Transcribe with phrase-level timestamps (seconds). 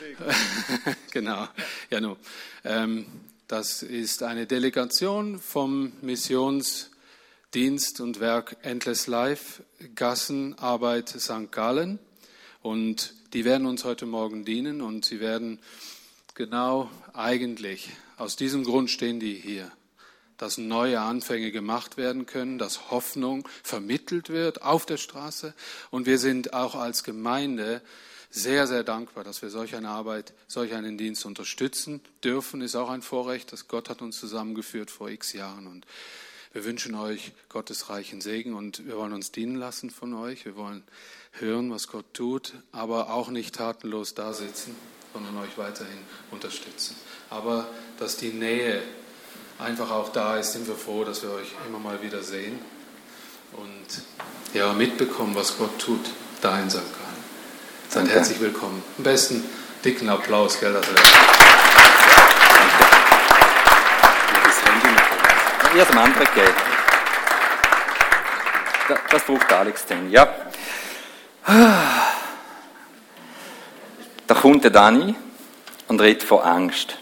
[1.10, 1.48] genau,
[1.90, 2.16] ja, no.
[2.64, 3.06] Ähm,
[3.48, 9.62] das ist eine Delegation vom Missionsdienst und Werk Endless Life
[9.94, 11.50] Gassenarbeit St.
[11.50, 11.98] Gallen.
[12.62, 15.58] Und die werden uns heute Morgen dienen und sie werden
[16.34, 19.70] genau eigentlich, aus diesem Grund stehen die hier,
[20.36, 25.54] dass neue Anfänge gemacht werden können, dass Hoffnung vermittelt wird auf der Straße.
[25.90, 27.82] Und wir sind auch als Gemeinde
[28.30, 32.60] sehr, sehr dankbar, dass wir solch eine Arbeit, solch einen Dienst unterstützen dürfen.
[32.60, 35.66] Ist auch ein Vorrecht, dass Gott hat uns zusammengeführt vor x Jahren.
[35.66, 35.84] Und
[36.52, 40.44] wir wünschen euch Gottes reichen Segen und wir wollen uns dienen lassen von euch.
[40.44, 40.84] Wir wollen
[41.32, 44.74] hören, was Gott tut, aber auch nicht tatenlos da sitzen,
[45.12, 45.98] sondern euch weiterhin
[46.30, 46.96] unterstützen.
[47.30, 48.82] Aber dass die Nähe
[49.58, 52.58] einfach auch da ist, sind wir froh, dass wir euch immer mal wieder sehen
[53.52, 54.02] und
[54.54, 56.78] ja, mitbekommen, was Gott tut, da in St.
[57.90, 58.12] Seid okay.
[58.12, 58.84] herzlich willkommen.
[58.98, 59.42] Am besten
[59.84, 61.00] dicken Applaus, gell, dass er noch.
[65.76, 66.54] Ihr dem anderen gegeben.
[69.10, 70.32] Das braucht Alex dann, ja.
[74.26, 75.16] Da kommt der Dani
[75.88, 76.96] und redet von Angst.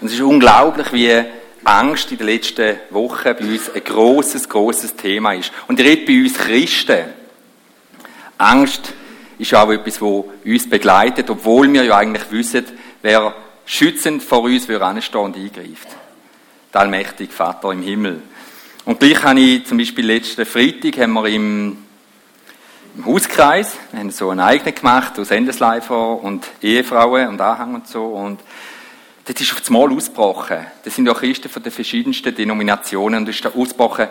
[0.00, 1.24] Und es ist unglaublich, wie
[1.64, 5.50] Angst in den letzten Wochen bei uns ein großes, großes Thema ist.
[5.66, 7.06] Und ich rede bei uns Christen.
[8.38, 8.92] Angst
[9.42, 12.64] ist auch etwas, das uns begleitet, obwohl wir ja eigentlich wissen,
[13.02, 13.34] wer
[13.66, 15.88] schützend vor uns anstehen und eingreift.
[16.72, 18.22] Der allmächtige Vater im Himmel.
[18.84, 21.78] Und gleich habe ich zum Beispiel letzten Freitag haben wir im,
[22.96, 27.86] im Hauskreis, wir haben so einen eigenen gemacht aus Endesleifer und Ehefrauen und Anhang und
[27.86, 28.40] so und
[29.24, 30.66] das ist auf das Mal ausgebrochen.
[30.84, 34.08] Das sind ja Christen von den verschiedensten Denominationen und das ist da ausgebrochen.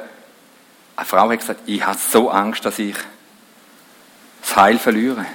[0.95, 2.95] Eine Frau hat gesagt, ich habe so Angst, dass ich
[4.51, 5.25] das Heil verlieren.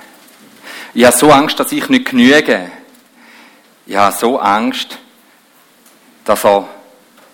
[0.94, 2.70] Ich habe so Angst, dass ich nicht genüge.
[3.86, 4.98] Ich habe so Angst,
[6.24, 6.68] dass er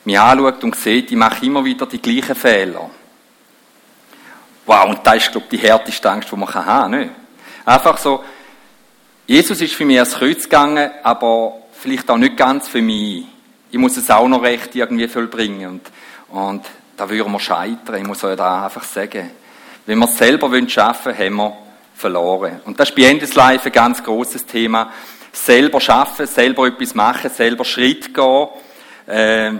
[0.05, 2.91] mich anschaut und sieht, ich mache immer wieder die gleichen Fehler.
[4.67, 6.91] Wow, und das ist, glaube ich, die härteste Angst, die man haben kann.
[6.91, 7.11] Nicht?
[7.65, 8.23] Einfach so,
[9.27, 13.25] Jesus ist für mich ans Kreuz gegangen, aber vielleicht auch nicht ganz für mich.
[13.71, 15.81] Ich muss es auch noch recht irgendwie vollbringen.
[16.31, 16.65] Und, und
[16.97, 17.97] da würden wir scheitern.
[17.97, 19.31] Ich muss euch da einfach sagen.
[19.87, 21.62] Wenn wir es selber schaffen wollen, haben wir
[22.03, 22.61] verloren.
[22.65, 24.93] Und das ist bei Endes Life ein ganz großes Thema.
[25.33, 28.49] Selber schaffen, selber etwas machen, selber Schritt gehen.
[29.07, 29.53] Äh,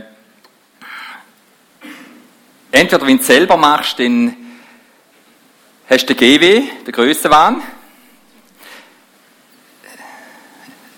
[2.73, 4.37] entweder wenn du es selber machst, dann
[5.89, 7.63] hast du den GW, den Grössenwahn.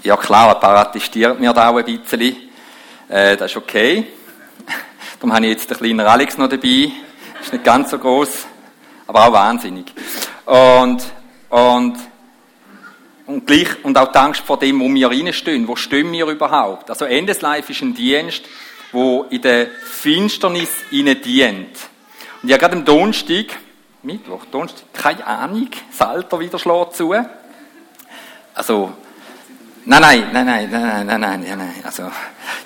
[0.02, 2.36] Ja klar, apparatistiert mir da auch ein bisschen.
[3.08, 4.06] Äh, das ist okay.
[5.20, 6.90] Darum habe ich jetzt den kleinen Alex noch dabei.
[7.40, 8.46] Ist nicht ganz so groß,
[9.06, 9.92] aber auch wahnsinnig.
[10.46, 11.04] Und
[11.54, 11.96] und,
[13.26, 15.68] und gleich, und auch die Angst vor dem, wo wir reinstehen.
[15.68, 16.90] Wo stehen wir überhaupt?
[16.90, 18.42] Also Endeslife ist ein Dienst,
[18.90, 21.76] wo in der Finsternis ihnen dient.
[22.42, 23.46] Und ja, gerade am Donnerstag,
[24.02, 27.14] Mittwoch, Donnerstag, keine Ahnung, das Alter wieder schlägt zu.
[28.52, 28.92] Also,
[29.84, 32.10] nein, nein, nein, nein, nein, nein, nein, nein, nein, also,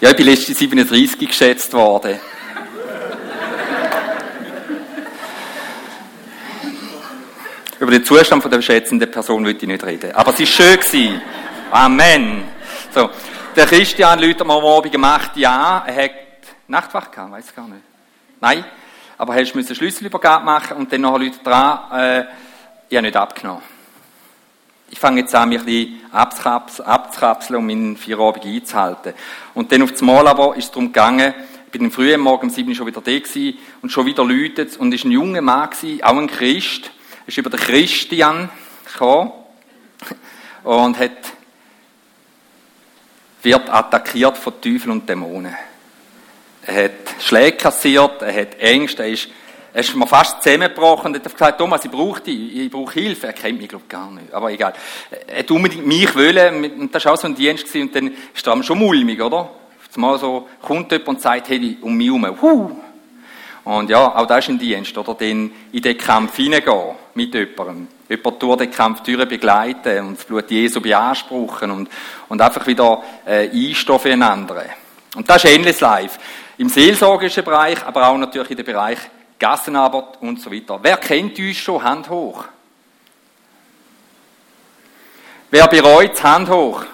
[0.00, 2.18] ja, ich bin letztes 37 geschätzt worden.
[7.80, 10.12] Über den Zustand von der schätzenden Person will ich nicht reden.
[10.12, 11.20] Aber es war schön gewesen.
[11.70, 12.42] Amen.
[12.92, 13.08] So.
[13.54, 16.10] Der Christian läutet mir am Abend gemacht, ja, er hat
[16.66, 17.82] Nachtwache gehabt, weiß gar nicht.
[18.40, 18.64] Nein.
[19.16, 22.24] Aber er musste Schlüsselübergabe machen und dann noch Leute dran, äh,
[22.88, 23.62] ich habe nicht abgenommen.
[24.90, 29.12] Ich fange jetzt an, mich ein bisschen abzukapseln, um meinen Feierabend einzuhalten.
[29.54, 31.34] Und dann auf das Mal aber ist es darum gegangen,
[31.66, 34.76] ich bin am frühen Morgen um sieben schon wieder da gewesen und schon wieder läutet
[34.78, 36.90] und es war ein junger Mann gewesen, auch ein Christ,
[37.28, 38.48] ist über den Christian
[38.90, 39.32] gekommen
[40.64, 41.10] und hat,
[43.42, 45.54] wird attackiert von Teufeln und Dämonen.
[46.62, 49.28] Er hat Schläge kassiert, er hat Ängste, er ist,
[49.74, 53.26] er ist mir fast zusammengebrochen und hat gesagt, Thomas, ich brauche dich, ich brauche Hilfe.
[53.26, 54.32] Er kennt mich, glaube gar nicht.
[54.32, 54.72] Aber egal.
[55.26, 58.46] Er hat unbedingt mich wollen, und das war auch so ein Dienst und dann ist
[58.46, 59.50] er schon mulmig, oder?
[59.96, 62.70] Mal so kommt jemand und sagt, hey, um mich herum, huh,
[63.68, 65.12] und ja, auch das ist ein Dienst, oder?
[65.12, 67.86] Den, in den Kampf hineingehen mit jemandem.
[68.08, 71.90] Jemand durch den Kampf begleiten und das Blut Jesu beanspruchen und,
[72.30, 74.70] und einfach wieder äh, einstehen für einen anderen.
[75.14, 76.18] Und das ist Endless Life.
[76.56, 79.00] Im seelsorgischen Bereich, aber auch natürlich in dem Bereich
[79.38, 80.80] Gassenarbeit und so weiter.
[80.80, 81.84] Wer kennt uns schon?
[81.84, 82.46] Hand hoch.
[85.50, 86.86] Wer bereut, Hand hoch.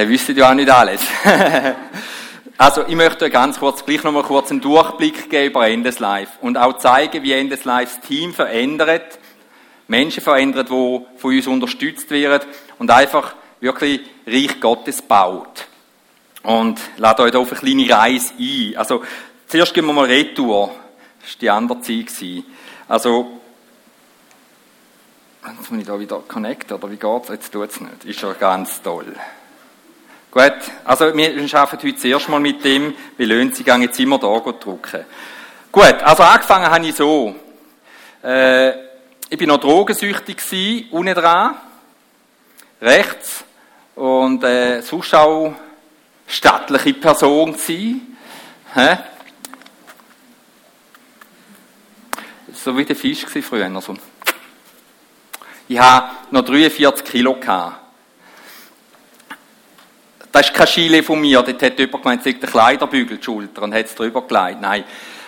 [0.00, 1.02] Ihr wisst ja auch nicht alles.
[2.56, 6.32] also, ich möchte ganz kurz, gleich noch mal kurz einen Durchblick geben über Endless Life
[6.40, 9.18] und auch zeigen, wie Endless Life das Team verändert,
[9.88, 12.48] Menschen verändert, die von uns unterstützt werden
[12.78, 15.66] und einfach wirklich Reich Gottes baut.
[16.42, 18.76] Und lade euch da auf eine kleine Reise ein.
[18.78, 19.04] Also,
[19.48, 20.74] zuerst gehen wir mal Retour.
[21.20, 22.44] Das war die andere Zeit.
[22.88, 23.40] Also,
[25.58, 27.28] Jetzt muss ich da wieder connecten, oder wie geht's?
[27.28, 28.04] Jetzt tut's nicht.
[28.04, 29.14] Ist ja ganz toll.
[30.30, 30.52] Gut,
[30.84, 35.04] also wir arbeiten heute zuerst mal mit dem, wie löhnt sich jetzt immer da drucken.
[35.72, 37.34] Gut, also angefangen habe ich so.
[38.22, 38.70] Äh,
[39.28, 41.56] ich bin noch drogensüchtig gewesen, unten dran,
[42.80, 43.44] rechts,
[43.96, 45.54] und äh, sonst auch
[46.26, 48.16] stattliche Person gewesen.
[48.72, 48.98] Hä?
[52.54, 53.70] So wie der Fisch war früher.
[53.74, 53.96] Also.
[55.68, 57.79] Ich habe noch 43 Kilo gehabt.
[60.32, 61.42] Das ist kein Chile von mir.
[61.42, 64.60] Dort hat jemand gemeint, es der Kleiderbügel die Schulter und hat es drüber gelegt.
[64.60, 64.84] Nein.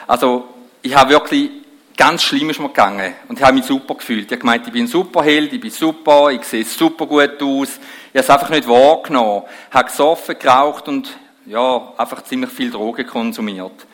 [0.06, 0.48] Also,
[0.80, 1.50] ich habe wirklich,
[1.96, 3.14] ganz schlimm ist mir gegangen.
[3.28, 4.26] Und ich habe mich super gefühlt.
[4.26, 7.80] Ich habe gemeint, ich bin ein Superheld, ich bin super, ich sehe super gut aus.
[8.12, 9.42] Ich habe es einfach nicht wahrgenommen.
[9.68, 11.16] Ich habe gesoffen, geraucht und,
[11.46, 13.86] ja, einfach ziemlich viel Drogen konsumiert.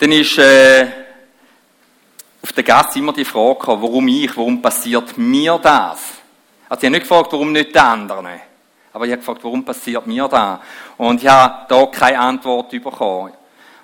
[0.00, 0.86] Dann ist, äh,
[2.42, 5.98] auf der Gasse immer die Frage gehabt, warum ich, warum passiert mir das?
[6.68, 8.28] Also ich habe nicht gefragt, warum nicht die anderen.
[8.98, 10.58] Aber ich habe gefragt, warum passiert mir das?
[10.96, 13.32] Und ich habe da keine Antwort bekommen.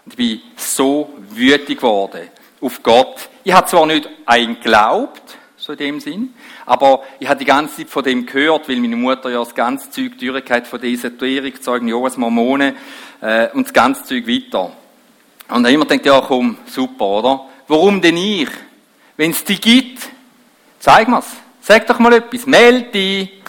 [0.04, 2.30] Und ich bin so wütig geworden
[2.60, 3.28] auf Gott.
[3.44, 4.56] Ich habe zwar nicht an ihn
[5.56, 6.34] so in dem Sinn,
[6.66, 9.88] aber ich habe die ganze Zeit von dem gehört, weil meine Mutter ja das ganze
[9.88, 12.74] Zeug durchgeht von dieser Esoterik, Zeugen Jehovas Mormonen
[13.20, 14.72] äh, und das ganze Zeug weiter.
[15.48, 17.40] Und dann immer denkt ja, komm, super, oder?
[17.68, 18.48] Warum denn ich?
[19.16, 20.08] Wenn es die gibt,
[20.80, 21.28] zeig mir's.
[21.60, 23.43] Sag doch mal etwas, melde dich.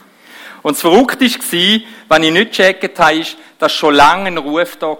[0.65, 4.77] Und das Verrückte war, wenn ich nicht gecheckt habe, ist, dass schon lange ein Ruf
[4.77, 4.97] da war.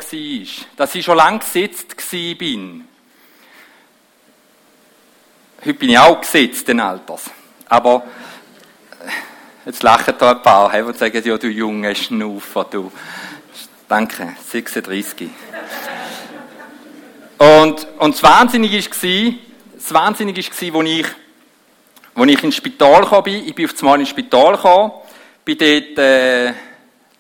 [0.78, 1.96] Dass ich schon lange gesetzt
[2.38, 2.88] bin.
[5.62, 7.32] Heute bin ich auch gesetzt, den Alters.
[7.68, 8.04] Aber,
[8.92, 12.92] äh, jetzt lachen da ein paar, die sagen, ja, du junge Schnuffer, du.
[13.90, 15.32] Danke, 36.
[17.40, 19.34] Und, und das Wahnsinnige war,
[19.74, 21.06] das Wahnsinnige war, als ich,
[22.14, 24.92] als ich ins Spital kam, ich bin auf einmal ins Spital gekommen,
[25.46, 26.54] bin dort, äh,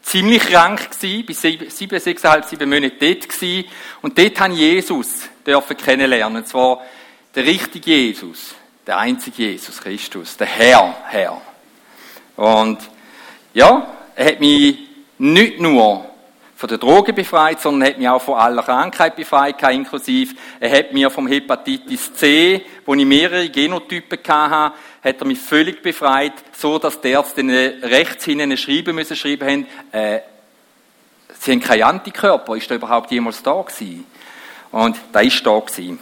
[0.02, 3.70] ziemlich krank gewesen, bin sieben, sieben, sechseinhalb, sieben Monate dort gewesen,
[4.02, 6.82] und dort habe ich Jesus dürfen kennenlernen, und zwar
[7.34, 8.56] der richtige Jesus,
[8.86, 11.42] der einzige Jesus Christus, der Herr, Herr.
[12.36, 12.80] Und,
[13.54, 14.78] ja, er hat mich
[15.18, 16.15] nicht nur
[16.56, 20.94] von der Droge befreit, sondern hat mich auch von aller Krankheit befreit, inklusive, er hat
[20.94, 26.80] mir vom Hepatitis C, wo ich mehrere Genotypen hatte, hat er mich völlig befreit, so
[26.80, 27.44] dass die Ärzte
[27.84, 30.20] rechts hinten schreiben müssen, schreiben haben, äh,
[31.40, 34.06] sie haben keinen Antikörper, ist da überhaupt jemals da gewesen?
[34.72, 36.00] Und da ist da gewesen.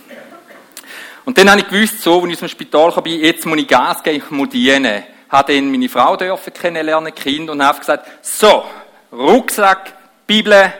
[1.26, 3.68] Und dann habe ich gewusst, so, als ich aus dem Spital kam, jetzt muss ich
[3.68, 5.04] Gas geben, ich muss dienen.
[5.30, 8.66] Habe dann meine Frau dürfen kennenlernen, Kind, und habe gesagt, so,
[9.12, 9.94] Rucksack,
[10.28, 10.74] Bibel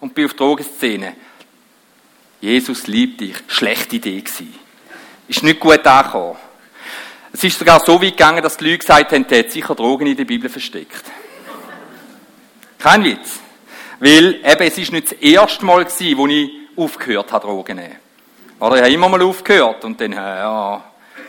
[0.00, 1.14] und bin auf Drogenszene.
[2.40, 3.36] Jesus liebt dich.
[3.48, 4.54] Schlechte Idee gewesen.
[5.28, 6.36] Ist nicht gut angekommen.
[7.32, 10.06] Es ist sogar so weit gegangen, dass die Leute gesagt haben, der hat sicher Drogen
[10.06, 11.04] in der Bibel versteckt.
[12.78, 13.40] Kein Witz.
[13.98, 17.82] Weil eben, es ist nicht das erste Mal gewesen, wo ich aufgehört habe, Drogen zu
[17.82, 17.96] nehmen.
[18.60, 20.84] Oder ich habe immer mal aufgehört und dann, ja,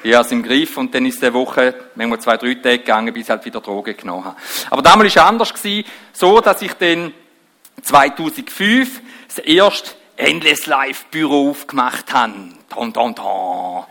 [0.08, 2.80] ich habe es im Griff und dann ist es eine Woche, manchmal zwei, drei Tage
[2.80, 4.38] gegangen, bis ich halt wieder Drogen genommen habe.
[4.70, 7.14] Aber damals war es anders, gewesen, so dass ich dann
[7.82, 12.34] 2005 das erste Endless Life Büro aufgemacht habe.
[12.74, 13.84] Don, don, don.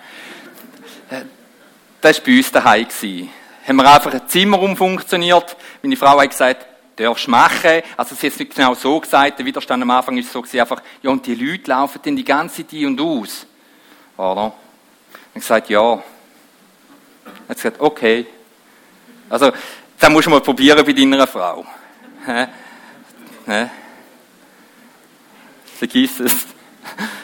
[2.01, 2.87] Das war bei uns daheim.
[3.67, 5.57] Haben wir einfach ein Zimmer umfunktioniert.
[5.83, 7.83] Meine Frau hat gesagt, darfst machen.
[7.97, 9.39] Also sie hat es nicht genau so gesagt.
[9.39, 12.25] Der Widerstand am Anfang ist so gewesen, einfach, ja, und die Leute laufen dann die
[12.25, 13.47] ganze Zeit und aus.
[14.17, 14.53] Oder?
[15.37, 15.93] Und gesagt, ja.
[15.93, 16.03] Er
[17.51, 18.27] hat gesagt, okay.
[19.29, 19.53] Also,
[19.99, 21.67] dann musst du mal probieren bei deiner Frau.
[25.79, 26.33] Vergiss es.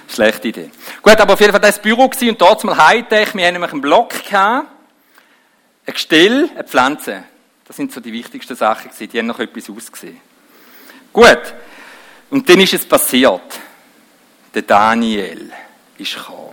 [0.14, 0.70] Schlechte Idee.
[1.00, 3.34] Gut, aber auf jeden Fall das Büro gewesen und dort mal Hightech.
[3.34, 4.68] Wir haben nämlich einen Block gehabt,
[5.86, 7.24] ein Gestell, eine Pflanze.
[7.64, 9.10] Das sind so die wichtigsten Sachen gewesen.
[9.10, 10.20] Die haben noch etwas ausgesehen.
[11.14, 11.54] Gut.
[12.28, 13.58] Und dann ist es passiert.
[14.52, 15.50] Der Daniel
[15.96, 16.51] ist gekommen.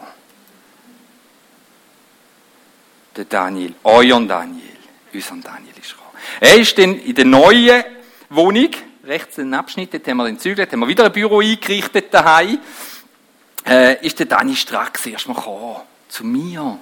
[3.19, 4.77] Der Daniel, euren Daniel,
[5.13, 6.09] unseren Daniel ist gekommen.
[6.39, 7.83] Er ist dann in der neuen
[8.29, 8.69] Wohnung,
[9.03, 12.59] rechts den Abschnitt, dort haben wir den Zügel, haben wir wieder ein Büro eingerichtet daheim,
[13.67, 16.79] äh, ist der Daniel Strack erstmal gekommen, zu mir.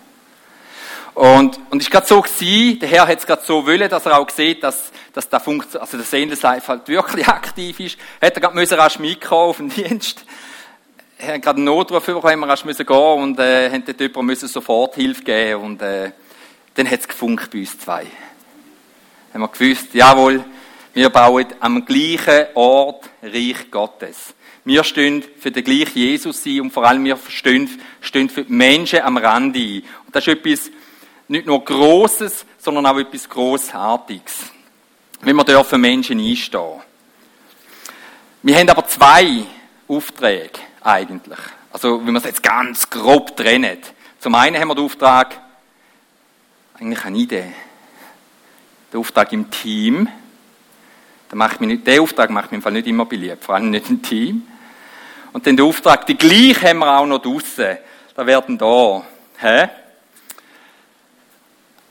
[1.16, 4.20] Und, und ist gerade so gewesen, der Herr hat es gerade so wollen, dass er
[4.20, 7.98] auch sieht, dass, dass der Funktion, also das Endless Life halt wirklich aktiv ist.
[8.22, 10.24] Hat er gerade müssen rasch mitkommen auf den Dienst.
[11.18, 14.48] Er hat gerade einen Notruf bekommen, rasch müssen gehen und, äh, haben dort jemandem müssen
[14.48, 16.12] sofort Hilfe geben und, äh,
[16.78, 18.06] dann hat es gefunkt bei uns zwei.
[19.34, 20.46] Haben wir gewusst, jawohl,
[20.94, 24.36] wir bauen am gleichen Ort Reich Gottes.
[24.64, 28.54] Wir stehen für den gleichen Jesus ein und vor allem wir stehen, stehen für die
[28.54, 29.84] Menschen am Rand ein.
[30.06, 30.72] Und das ist etwas
[31.28, 34.52] nicht nur Großes, sondern auch etwas Großartiges.
[35.22, 36.82] Wenn wir dürfen Menschen einstehen.
[38.44, 39.44] Wir haben aber zwei
[39.88, 41.40] Aufträge eigentlich.
[41.72, 43.94] Also, wenn man es jetzt ganz grob trennt.
[44.20, 45.47] Zum einen haben wir den Auftrag,
[46.80, 47.54] eigentlich eine Idee,
[48.92, 50.08] den Auftrag im Team.
[51.30, 53.70] Da macht mich nicht, der Auftrag macht mich im Fall nicht immer beliebt, vor allem
[53.70, 54.48] nicht im Team.
[55.34, 57.78] Und dann der Auftrag, die gleich haben wir auch noch draussen.
[58.16, 59.04] Da werden da,
[59.40, 59.70] hä?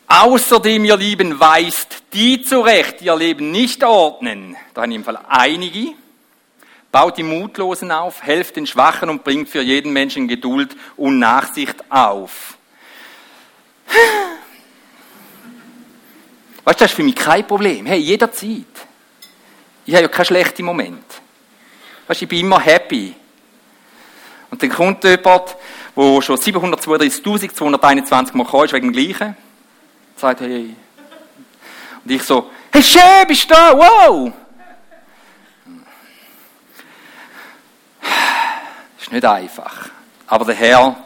[0.08, 4.56] Außerdem, ihr Lieben, weist die zurecht, die ihr Leben nicht ordnen.
[4.72, 5.94] Da haben im Fall einige.
[6.92, 11.90] Baut die Mutlosen auf, helft den Schwachen und bringt für jeden Menschen Geduld und Nachsicht
[11.90, 12.56] auf.
[16.66, 17.86] Weißt du, das ist für mich kein Problem.
[17.86, 18.64] Hey, jederzeit.
[19.84, 21.04] Ich habe ja keinen schlechten Moment.
[22.08, 23.14] Weißt du, ich bin immer happy.
[24.50, 25.56] Und dann kommt jemand,
[25.96, 29.36] der schon 732.221 Mal kam, wegen dem Gleichen,
[30.16, 30.74] sagt, hey.
[32.04, 33.78] Und ich so, hey, schön, bist du da?
[33.78, 34.32] Wow!
[39.00, 39.90] ist nicht einfach.
[40.26, 40.96] Aber der Herr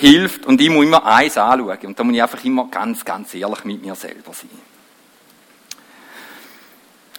[0.00, 1.78] hilft und ich muss immer eins anschauen.
[1.82, 4.48] Und da muss ich einfach immer ganz, ganz ehrlich mit mir selber sein.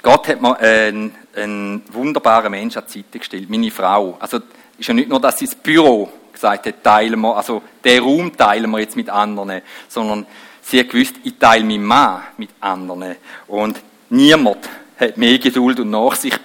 [0.01, 4.17] Gott hat mir einen, einen wunderbaren Menschen an die Seite gestellt, meine Frau.
[4.19, 4.39] Also,
[4.79, 8.35] ist ja nicht nur, dass sie das Büro gesagt hat, teilen wir, also, den Raum
[8.35, 10.25] teilen wir jetzt mit anderen, sondern
[10.63, 13.15] sie hat gewusst, ich teile meinen Mann mit anderen.
[13.47, 14.67] Und niemand
[14.99, 16.39] hat mehr Geduld und Nachsicht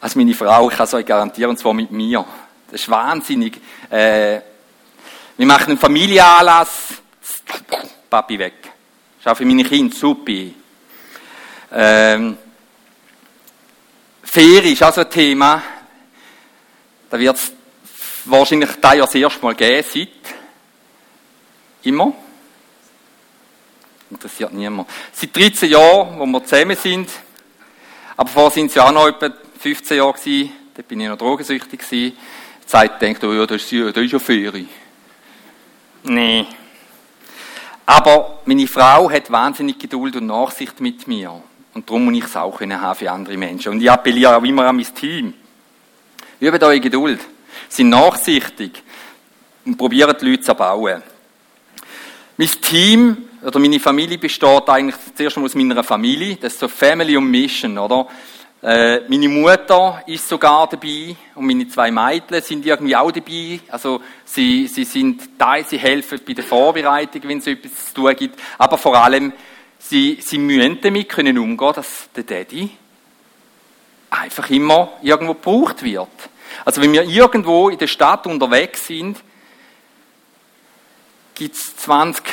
[0.00, 0.70] als meine Frau.
[0.70, 2.24] Ich kann es euch garantieren, und zwar mit mir.
[2.70, 3.60] Das ist wahnsinnig.
[3.90, 4.40] Äh,
[5.40, 7.00] wir machen einen Familienanlass.
[8.10, 8.56] Papi weg.
[9.24, 10.32] Schau für meine Kinder, super.
[11.72, 12.36] Ähm,
[14.22, 15.62] Ferien ist auch so ein Thema.
[17.08, 17.52] Da wird es
[18.26, 20.08] wahrscheinlich da ja das erste Mal geben, seit
[21.84, 22.12] immer.
[24.10, 24.90] Interessiert niemand.
[25.10, 27.08] Seit 13 Jahren, wo wir zusammen sind.
[28.14, 30.52] Aber vorher sind es ja auch noch etwa 15 Jahre gewesen.
[30.74, 32.14] Da bin ich noch drogensüchtig gewesen.
[32.62, 34.68] Die Zeit denkt, oh ja, das ist, das ist ja Ferien.
[36.02, 36.46] Nee.
[37.86, 41.42] Aber meine Frau hat wahnsinnig Geduld und Nachsicht mit mir.
[41.74, 43.72] Und darum muss ich es auch können haben für andere Menschen.
[43.72, 45.34] Und ich appelliere auch immer an mein Team.
[46.40, 47.20] Übt eure Geduld.
[47.68, 48.82] Seid nachsichtig.
[49.64, 51.02] Und probiert die Leute zu bauen.
[52.36, 56.36] Mein Team oder meine Familie besteht eigentlich zuerst einmal aus meiner Familie.
[56.36, 58.06] Das ist so Family und Mission, oder?
[58.62, 63.60] Äh, meine Mutter ist sogar dabei und meine zwei Mädchen sind irgendwie auch dabei.
[63.68, 68.14] Also sie, sie sind da, sie helfen bei der Vorbereitung, wenn es etwas zu tun
[68.16, 68.38] gibt.
[68.58, 69.32] Aber vor allem,
[69.78, 72.70] sie, sie müssen damit können umgehen, dass der Daddy
[74.10, 76.08] einfach immer irgendwo gebraucht wird.
[76.64, 79.22] Also wenn wir irgendwo in der Stadt unterwegs sind,
[81.34, 82.24] gibt es 20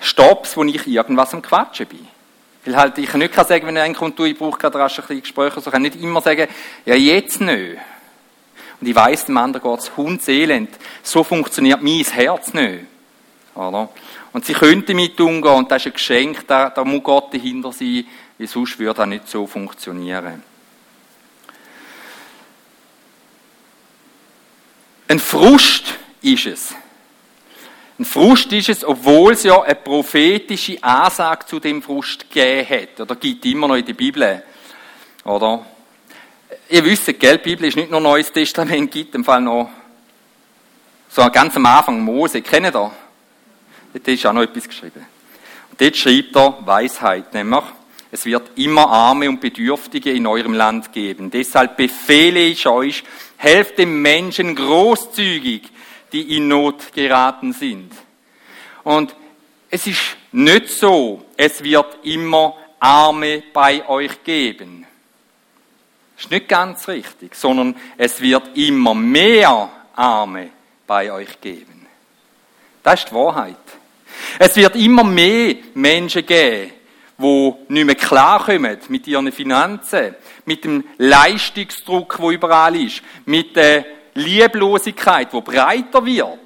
[0.00, 2.06] Stops, wo ich irgendwas am Quatschen bin.
[2.64, 5.02] Weil halt, ich kann nicht sagen, wenn einer kommt, du, ich brauche gerade rasch ein
[5.02, 6.48] bisschen Gespräche, so kann ich nicht immer sagen,
[6.84, 7.78] ja, jetzt nicht.
[8.80, 10.70] Und ich weiss, dem anderen geht es hundselend.
[11.02, 12.84] So funktioniert mein Herz nicht.
[13.54, 13.88] Oder?
[14.32, 17.72] Und sie können damit umgehen, und das ist ein Geschenk, da, da muss Gott dahinter
[17.72, 18.06] sein,
[18.38, 20.42] weil sonst würde das nicht so funktionieren.
[25.08, 26.74] Ein Frust ist es,
[27.98, 33.00] ein Frust ist es, obwohl es ja eine prophetische Ansage zu dem Frust gegeben hat.
[33.00, 34.42] Oder gibt immer noch in der Bibel.
[35.24, 35.66] Oder?
[36.68, 39.70] Ihr wisst, gell, die Bibel ist nicht nur Neues Testament, gibt im Fall noch
[41.08, 42.40] so ganz am Anfang Mose.
[42.42, 42.72] Kennt ihr?
[42.72, 45.04] Dort ist auch noch etwas geschrieben.
[45.70, 47.64] Und dort schreibt er Weisheit, nämlich,
[48.10, 51.30] es wird immer Arme und Bedürftige in eurem Land geben.
[51.30, 53.02] Deshalb befehle ich euch,
[53.36, 55.62] helft dem Menschen großzügig,
[56.12, 57.92] die in Not geraten sind.
[58.84, 59.14] Und
[59.70, 60.00] es ist
[60.32, 64.86] nicht so, es wird immer Arme bei euch geben.
[66.16, 70.50] Das ist nicht ganz richtig, sondern es wird immer mehr Arme
[70.86, 71.86] bei euch geben.
[72.82, 73.56] Das ist die Wahrheit.
[74.38, 76.72] Es wird immer mehr Menschen geben,
[77.18, 83.84] die nicht mehr klarkommen mit ihren Finanzen, mit dem Leistungsdruck, wo überall ist, mit der
[84.18, 86.38] Lieblosigkeit, wo breiter wird,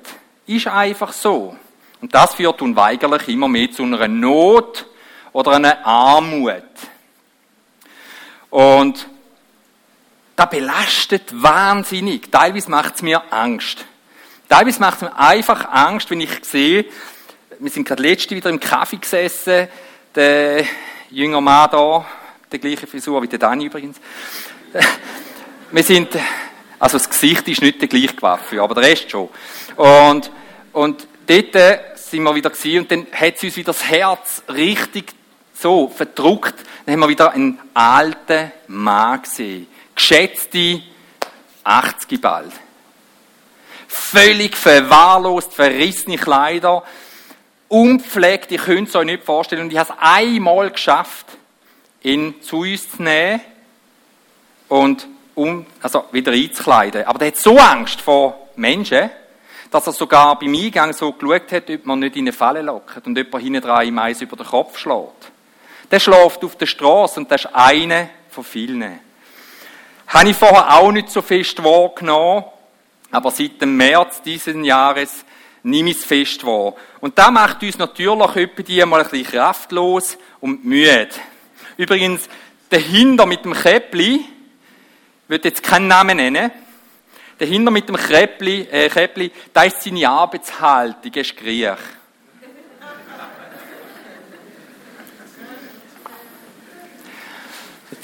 [0.46, 1.56] ist einfach so.
[2.00, 4.86] Und das führt unweigerlich immer mehr zu einer Not
[5.32, 6.62] oder einer Armut.
[8.50, 9.06] Und
[10.36, 12.30] das belastet wahnsinnig.
[12.30, 13.84] Teilweise macht es mir Angst.
[14.48, 16.84] Teilweise macht es mir einfach Angst, wenn ich sehe,
[17.58, 19.68] wir sind gerade letzte wieder im Kaffee gesessen,
[20.14, 20.64] der
[21.10, 22.04] jünger Mann da,
[22.50, 23.98] der gleiche Frisur wie der Dani übrigens.
[25.70, 26.08] wir sind,
[26.82, 29.28] also das Gesicht ist nicht der gleiche Kaffee, aber der Rest schon.
[29.76, 30.32] Und,
[30.72, 35.14] und dort sind wir wieder gewesen, und dann hat es uns wieder das Herz richtig
[35.54, 36.56] so verdruckt.
[36.84, 39.68] Dann haben wir wieder einen alten Mann gesehen.
[39.94, 40.82] Geschätzte
[41.62, 42.50] 80 bald.
[43.86, 46.82] Völlig verwahrlost, verrissene Kleider,
[47.68, 49.62] unpflegt, ich könnte es euch nicht vorstellen.
[49.62, 51.26] Und ich habe es einmal geschafft,
[52.02, 53.40] ihn zu uns zu nehmen
[54.68, 57.04] und um, also wieder einzukleiden.
[57.04, 59.10] Aber der hat so Angst vor Menschen,
[59.70, 63.06] dass er sogar beim Eingang so geschaut hat, ob man nicht in eine Falle lockt
[63.06, 65.32] und jemand hinten dran ihm eins über den Kopf schlägt.
[65.90, 69.00] Der schläft auf der Straße und das ist einer von vielen.
[70.08, 72.44] Habe ich vorher auch nicht so fest wahrgenommen,
[73.10, 75.24] aber seit dem März diesen Jahres
[75.62, 76.74] nehme ich es fest wahr.
[77.00, 81.08] Und da macht uns natürlich etwa die mal ein bisschen kraftlos und müde.
[81.76, 82.28] Übrigens,
[82.68, 84.24] dahinter mit dem Käppli,
[85.32, 86.50] will jetzt keinen Namen nennen,
[87.38, 91.78] dahinter mit dem Käppli, äh, Käppli, da ist seine Arbeitshaltung, er ist Griech.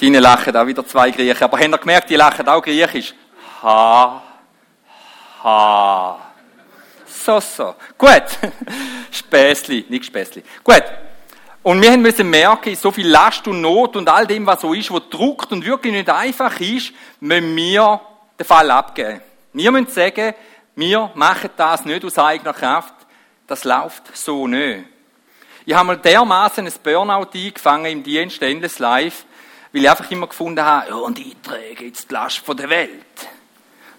[0.00, 1.42] Deine lachen auch wieder zwei Griechen.
[1.42, 3.14] Aber habt ihr gemerkt, die lachen auch griechisch?
[3.62, 4.23] Ha,
[5.42, 6.32] ha.
[7.04, 7.75] So, so.
[7.97, 8.23] Gut.
[9.11, 10.44] Späßli, nicht Späßli.
[10.62, 10.85] Gut.
[11.62, 14.92] Und wir müssen merken, so viel Last und Not und all dem, was so ist,
[14.92, 18.00] was druckt und wirklich nicht einfach ist, müssen wir
[18.38, 19.20] den Fall abgeben.
[19.52, 20.34] Wir müssen sagen,
[20.76, 22.94] wir machen das nicht aus eigener Kraft.
[23.46, 24.84] Das läuft so nicht.
[25.66, 29.24] Ich habe mal dermaßen ein Burnout eingefangen im Dienst Endless Life,
[29.72, 32.70] weil ich einfach immer gefunden habe, ja, und ich träge jetzt die Last von der
[32.70, 32.90] Welt.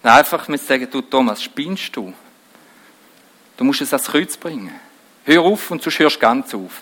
[0.01, 2.13] Und einfach mit sagen, du Thomas, spinnst du?
[3.57, 4.73] Du musst es ans Kreuz bringen.
[5.25, 6.81] Hör auf und sonst hörst du ganz auf.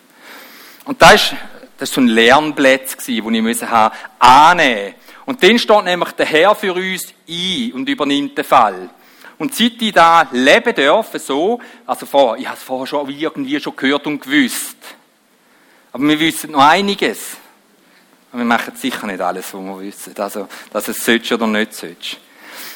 [0.88, 1.36] Und das ist,
[1.78, 4.96] das ist so ein Lernplatz gewesen, wo ich müssen haben, annehmen.
[5.26, 8.90] Und dann steht nämlich der Herr für uns ein und übernimmt den Fall.
[9.38, 13.60] Und seit ich da leben dürfen, so, also vor, ich habe es vorher schon irgendwie
[13.60, 14.78] schon gehört und gewusst.
[15.92, 17.36] Aber wir wissen noch einiges.
[18.32, 20.14] Und wir machen sicher nicht alles, was wir wissen.
[20.18, 22.18] Also, dass es sollte oder nicht sollte.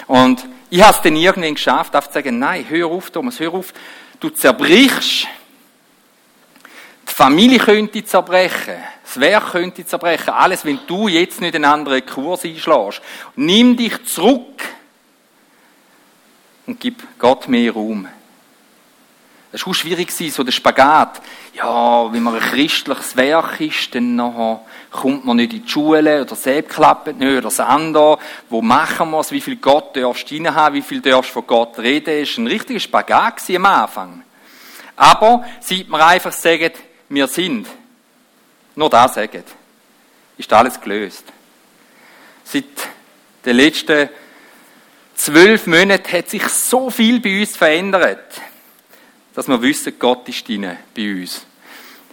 [0.07, 3.53] Und ich habe es dann irgendwann geschafft, einfach zu sagen, nein, hör auf, Thomas, hör
[3.53, 3.73] auf.
[4.19, 5.27] Du zerbrichst.
[7.11, 8.75] Die Familie könnte zerbrechen.
[9.03, 10.29] Das Werk könnte zerbrechen.
[10.29, 13.01] Alles, wenn du jetzt nicht einen anderen Kurs einschlägst.
[13.35, 14.63] Nimm dich zurück
[16.65, 18.07] und gib Gott mehr Raum.
[19.51, 21.21] Es war schwierig, so der Spagat.
[21.53, 26.35] Ja, wenn man ein christliches Werk ist, dann kommt man nicht in die Schule, oder
[26.35, 28.19] selbst klappt nicht, oder das andere.
[28.49, 29.33] Wo machen wir es?
[29.33, 30.75] Wie viel Gott darfst du haben?
[30.75, 32.23] Wie viel darfst du von Gott reden?
[32.23, 34.23] Es war ein richtiger Spagat am Anfang.
[34.95, 36.71] Aber, seit wir einfach sagen,
[37.13, 37.67] wir sind,
[38.75, 39.43] nur das sagen,
[40.37, 41.25] ist alles gelöst.
[42.43, 42.65] Seit
[43.45, 44.09] den letzten
[45.15, 48.41] zwölf Monaten hat sich so viel bei uns verändert
[49.33, 51.45] dass wir wissen, Gott ist bei uns.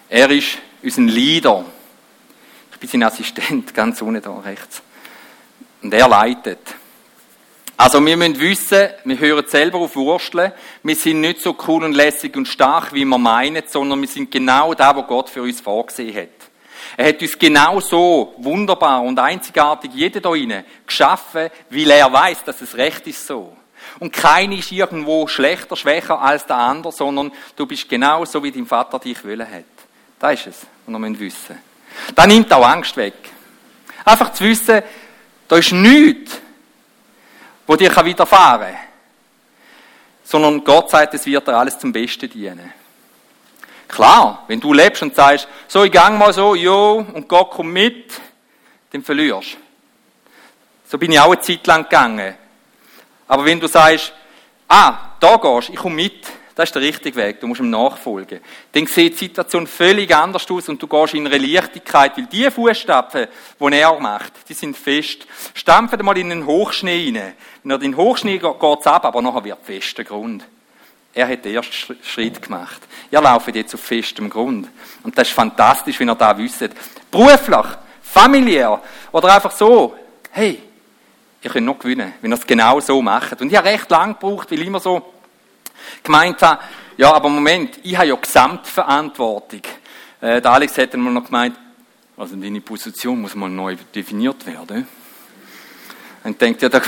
[0.08, 1.64] Er ist unser Leader.
[2.72, 4.82] Ich bin sein Assistent, ganz unten da rechts.
[5.82, 6.60] Und er leitet.
[7.80, 11.92] Also wir müssen wissen, wir hören selber auf Wursteln, wir sind nicht so cool und
[11.92, 15.60] lässig und stark, wie wir meinen, sondern wir sind genau da, wo Gott für uns
[15.60, 16.50] vorgesehen hat.
[16.96, 22.42] Er hat uns genau so wunderbar und einzigartig, jeder da rein, geschaffen, weil er weiß,
[22.42, 23.56] dass es recht ist so.
[24.00, 28.50] Und keiner ist irgendwo schlechter, schwächer als der andere, sondern du bist genau so, wie
[28.50, 29.64] dein Vater dich wollen hat.
[30.18, 31.58] Das ist es, was wir wissen
[32.12, 33.14] Das nimmt auch Angst weg.
[34.04, 34.82] Einfach zu wissen,
[35.46, 36.40] da ist nichts,
[37.68, 38.80] wo dir widerfahren kann.
[40.24, 42.72] Sondern Gott sagt, es wird dir alles zum Besten dienen.
[43.86, 47.72] Klar, wenn du lebst und sagst, so, ich gang mal so, jo, und Gott kommt
[47.72, 48.12] mit,
[48.90, 49.56] dann verlierst
[50.86, 52.34] So bin ich auch eine Zeit lang gegangen.
[53.26, 54.12] Aber wenn du sagst,
[54.66, 56.26] ah, da gehst, ich komme mit,
[56.58, 58.40] das ist der richtige Weg, du musst ihm nachfolgen.
[58.72, 62.50] Dann sieht die Situation völlig anders aus und du gehst in eine Leichtigkeit, weil die
[62.50, 63.28] Fußstapfen,
[63.60, 65.24] die er macht, die sind fest.
[65.54, 67.34] Stampfen mal in den Hochschnee rein.
[67.62, 70.44] Wenn er den Hochschnee geht, geht es ab, aber nachher wird fester Grund.
[71.14, 72.82] Er hat den ersten Schritt gemacht.
[73.08, 74.66] Ihr lauft jetzt auf festem Grund.
[75.04, 76.70] Und das ist fantastisch, wenn ihr da wisst.
[77.08, 77.66] Beruflich,
[78.02, 79.94] familiär oder einfach so.
[80.32, 80.60] Hey,
[81.40, 83.40] ihr könnt noch gewinnen, wenn ihr es genau so macht.
[83.40, 85.14] Und ich habe recht lang gebraucht, weil immer so
[86.02, 86.62] gemeint habe,
[86.96, 89.62] ja, aber Moment, ich habe ja Gesamtverantwortung.
[90.20, 91.56] Äh, der Alex hat mal noch gemeint,
[92.16, 94.88] also deine Position muss mal neu definiert werden.
[96.24, 96.80] Und denkt, ja, da,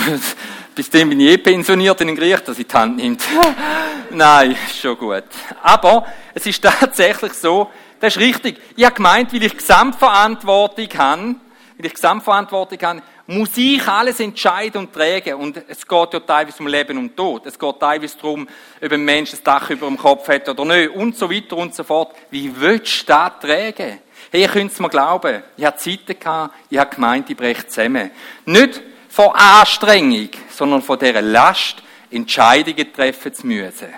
[0.74, 3.22] bis dann bin ich eh pensioniert in den Griech, dass ich die Hand nimmt.
[4.10, 5.24] Nein, schon gut.
[5.62, 8.60] Aber es ist tatsächlich so, das ist richtig.
[8.76, 11.36] Ich habe gemeint, weil ich Gesamtverantwortung habe,
[11.78, 15.34] weil ich Gesamtverantwortung habe, muss ich alles entscheiden und tragen.
[15.34, 17.46] Und es geht ja teilweise um Leben und Tod.
[17.46, 18.48] Es geht teilweise darum,
[18.82, 20.90] ob ein Mensch das Dach über dem Kopf hat oder nicht.
[20.90, 22.14] Und so weiter und so fort.
[22.30, 24.00] Wie willst du das tragen?
[24.32, 25.44] Hey, ihr könnt es mir glauben.
[25.56, 28.10] Ich hatte Zeiten gehabt, ich habe gemeint, ich breche zusammen.
[28.46, 31.76] Nicht von Anstrengung, sondern von dieser Last,
[32.10, 33.94] Entscheidungen treffen zu müssen.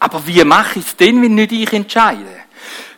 [0.00, 2.41] Aber wie mache ich es denn, wenn nicht ich entscheide?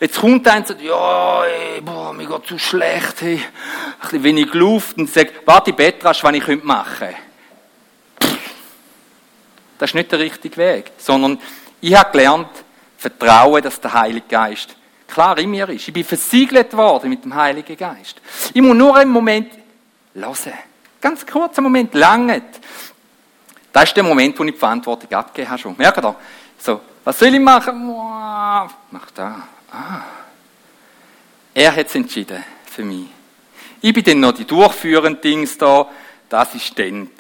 [0.01, 1.45] Jetzt kommt einer und sagt, ja,
[1.85, 3.37] boah, mir geht zu schlecht, hey.
[3.37, 4.97] ein bisschen wenig Luft.
[4.97, 7.15] Und sagt, warte, Betrasch, was ich machen
[8.19, 8.39] könnte.
[9.79, 10.93] Das ist nicht der richtige Weg.
[10.99, 11.39] Sondern
[11.81, 12.49] ich habe gelernt,
[12.97, 15.87] vertrauen, dass der Heilige Geist klar in mir ist.
[15.87, 18.21] Ich bin versiegelt worden mit dem Heiligen Geist.
[18.53, 19.53] Ich muss nur einen Moment
[20.15, 20.53] hören.
[21.01, 22.43] Ganz kurzer Moment, lange.
[23.73, 25.75] Das ist der Moment, wo ich die Verantwortung abgegeben habe.
[25.77, 26.17] Merkt ihr?
[26.59, 27.87] So, was soll ich machen?
[27.87, 29.49] Mach da.
[29.75, 30.03] Ah.
[31.53, 33.07] Er hat es entschieden für mich.
[33.81, 35.89] Ich bin dann noch die durchführenden Dings da,
[36.31, 37.11] der Assistent.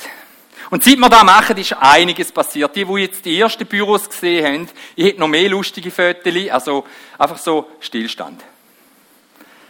[0.71, 2.75] Und seit wir das machen, ist einiges passiert.
[2.75, 6.85] Die, die jetzt die ersten Büros gesehen haben, ich hätte noch mehr lustige Fotos, also
[7.19, 8.43] einfach so Stillstand.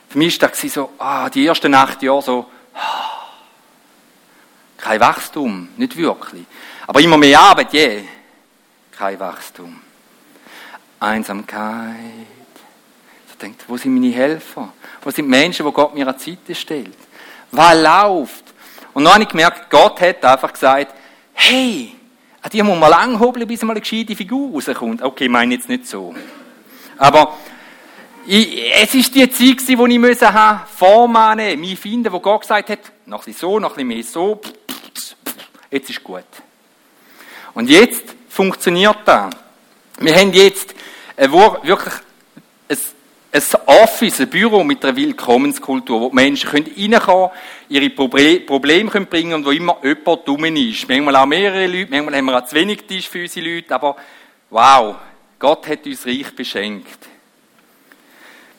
[0.08, 3.28] Für mich war das so, ah, die ersten acht Jahre so, ah,
[4.76, 6.44] kein Wachstum, nicht wirklich.
[6.86, 8.04] Aber immer mehr Arbeit, je, yeah.
[8.92, 9.80] kein Wachstum.
[11.00, 12.43] Einsamkeit.
[13.34, 14.72] Ich denke, wo sind meine Helfer?
[15.02, 16.96] Wo sind die Menschen, wo Gott mir an die Seite stellt?
[17.50, 18.44] Was läuft?
[18.92, 20.94] Und dann habe ich gemerkt, Gott hat einfach gesagt,
[21.32, 21.96] hey,
[22.40, 25.02] an die muss man lang hobeln, bis mal eine gescheite Figur rauskommt.
[25.02, 26.14] Okay, ich meine jetzt nicht so.
[26.96, 27.36] Aber
[28.24, 31.16] ich, es ist die Zeit, wo ich müssen haben, Form
[31.58, 34.40] mich finden, wo Gott gesagt hat, noch ein so, noch ein mehr so,
[35.72, 36.22] jetzt ist gut.
[37.52, 39.30] Und jetzt funktioniert das.
[39.98, 40.72] Wir haben jetzt
[41.16, 41.94] wirklich
[42.68, 42.78] ein,
[43.34, 47.30] ein Office, ein Büro mit einer Willkommenskultur, wo die Menschen reinkommen können,
[47.68, 50.88] ihre Probleme können bringen und wo immer jemand dumm ist.
[50.88, 53.96] Manchmal auch mehrere Leute, manchmal haben wir auch zu wenig Tisch für unsere Leute, aber
[54.50, 54.94] wow,
[55.38, 57.08] Gott hat uns reich beschenkt.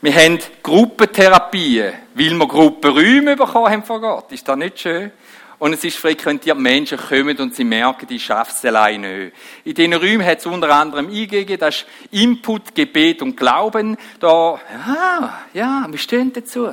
[0.02, 4.32] Wir haben Gruppentherapien, weil wir Gruppenräume bekommen haben von Gott.
[4.34, 5.12] Ist das nicht schön?
[5.58, 9.36] Und es ist frequentiert, Menschen kommen und sie merken, die schaffen es alleine nicht.
[9.64, 13.98] In diesen Räumen hat es unter anderem eingegeben, das ist Input, Gebet und Glauben.
[14.20, 16.70] Da, ja, ja, wir stehen dazu.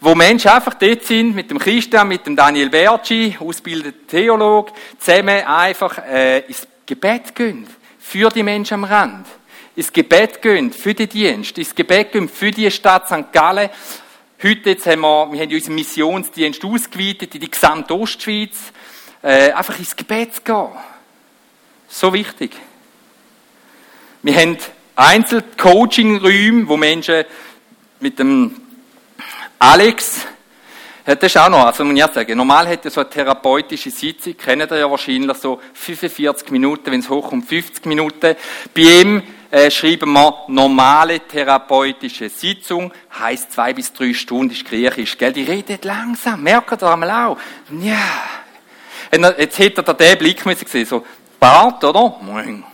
[0.00, 5.46] Wo Menschen einfach dort sind, mit dem Christian, mit dem Daniel Bergi, ausgebildeter Theolog, zusammen
[5.46, 7.66] einfach äh, ins Gebet gehen.
[8.00, 9.26] Für die Menschen am Rand.
[9.76, 11.56] Ins Gebet gehen, für den Dienst.
[11.56, 13.32] Ins Gebet gehen, für die Stadt St.
[13.32, 13.70] Gallen
[14.46, 18.74] Heute jetzt haben wir, wir haben unseren Missionsdienst ausgeweitet in die gesamte Ostschweiz.
[19.22, 20.68] Äh, einfach ins Gebet zu gehen.
[21.88, 22.54] So wichtig.
[24.22, 24.58] Wir haben
[24.96, 27.24] Einzelcoaching-Räume, wo Menschen
[28.00, 28.60] mit dem
[29.58, 30.26] Alex,
[31.06, 34.70] das ist auch noch, also muss ich sagen, normal hätte so eine therapeutische Sitzung, kennt
[34.70, 38.36] ihr ja wahrscheinlich so 45 Minuten, wenn es hochkommt 50 Minuten.
[38.74, 39.22] Bei ihm
[39.54, 45.32] äh, schreiben wir normale therapeutische Sitzung, heißt zwei bis drei Stunden, ist griechisch, gell?
[45.32, 47.38] Die redet langsam, merkt ihr einmal auch?
[47.80, 48.02] Ja.
[49.38, 51.06] Jetzt hätte er den Blick müssen sehen, so,
[51.38, 52.20] Bart, oder?
[52.20, 52.64] Und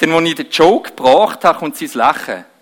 [0.00, 2.44] dann, als ich den Joke gebracht habe, kommt sein Lachen.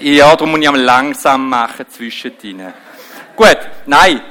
[0.00, 2.72] Ja, darum muss ich einmal langsam machen zwischendrin.
[3.34, 4.22] Gut, nein,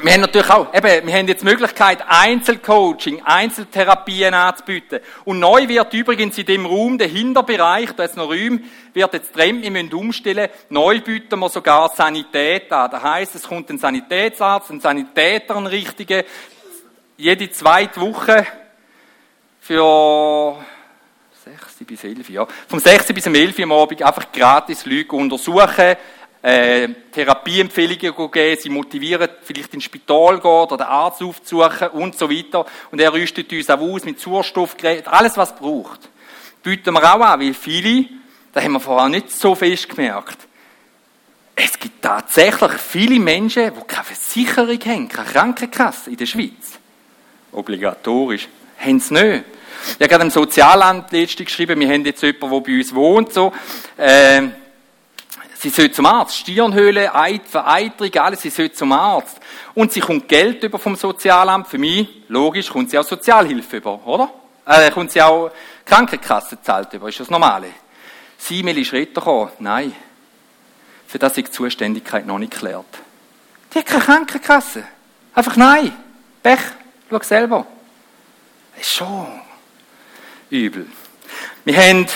[0.00, 5.00] wir haben natürlich auch, eben, wir haben jetzt die Möglichkeit, Einzelcoaching, Einzeltherapien anzubieten.
[5.24, 8.60] Und neu wird übrigens in dem Raum, der Hinterbereich, da ist noch Räume,
[8.92, 10.48] wird jetzt Trend, wir müssen umstellen.
[10.68, 12.90] Neu bieten wir sogar Sanität an.
[12.90, 16.22] Das heisst, es kommt ein Sanitätsarzt, ein Sanitäter, ein richtiger,
[17.16, 18.46] jede zweite Woche
[19.60, 20.56] für
[21.44, 22.46] 6 bis 11, ja.
[22.68, 25.96] Vom 6 bis 11 am Abend einfach gratis Leute untersuchen,
[26.42, 32.30] äh, Therapieempfehlungen geben, sie motivieren, vielleicht ins Spital gehen oder den Arzt aufzusuchen und so
[32.30, 32.64] weiter.
[32.90, 36.08] Und er rüstet uns auch aus mit Sauerstoffgeräten, alles was es braucht.
[36.62, 38.06] Bieten wir auch an, weil viele,
[38.52, 40.48] da haben wir vorher nicht so fest gemerkt,
[41.60, 46.78] es gibt tatsächlich viele Menschen, die keine Versicherung haben, keine Krankenkasse in der Schweiz.
[47.50, 48.46] Obligatorisch.
[48.78, 49.44] Haben sie nicht.
[49.88, 53.32] Ich habe gerade im Sozialamt letztens geschrieben, wir haben jetzt jemanden, der bei uns wohnt,
[53.32, 53.52] so,
[53.96, 54.42] äh,
[55.60, 56.36] Sie soll zum Arzt.
[56.36, 57.10] Stirnhöhle,
[57.44, 58.42] Vereiterung, alles.
[58.42, 59.40] Sie soll zum Arzt.
[59.74, 61.66] Und sie kommt Geld über vom Sozialamt.
[61.66, 64.30] Für mich, logisch, kommt sie auch Sozialhilfe über, oder?
[64.64, 65.50] Äh, kommt sie auch
[65.84, 67.08] Krankenkasse zahlt über.
[67.08, 67.70] Ist das Normale.
[68.36, 69.50] Sie, Meli Schritter gekommen.
[69.58, 69.92] Nein.
[71.08, 72.86] Für das ist die Zuständigkeit noch nicht geklärt.
[73.74, 74.84] Die hat keine Krankenkasse.
[75.34, 75.92] Einfach nein.
[76.40, 76.60] Pech,
[77.10, 77.66] schau selber.
[78.78, 79.40] Ist schon
[80.50, 80.86] übel.
[81.64, 82.06] Wir haben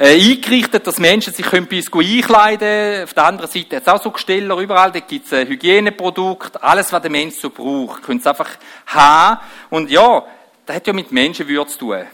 [0.00, 3.04] äh, eingerichtet, dass Menschen sich bei uns einkleiden können.
[3.04, 4.90] Auf der anderen Seite hat es auch so Gesteller überall.
[4.90, 8.02] Da gibt es äh, Hygieneprodukte, alles, was der Mensch so braucht.
[8.02, 8.48] Können es einfach
[8.86, 9.40] haben.
[9.68, 10.24] Und ja,
[10.64, 12.06] das hat ja mit Menschenwürde zu tun.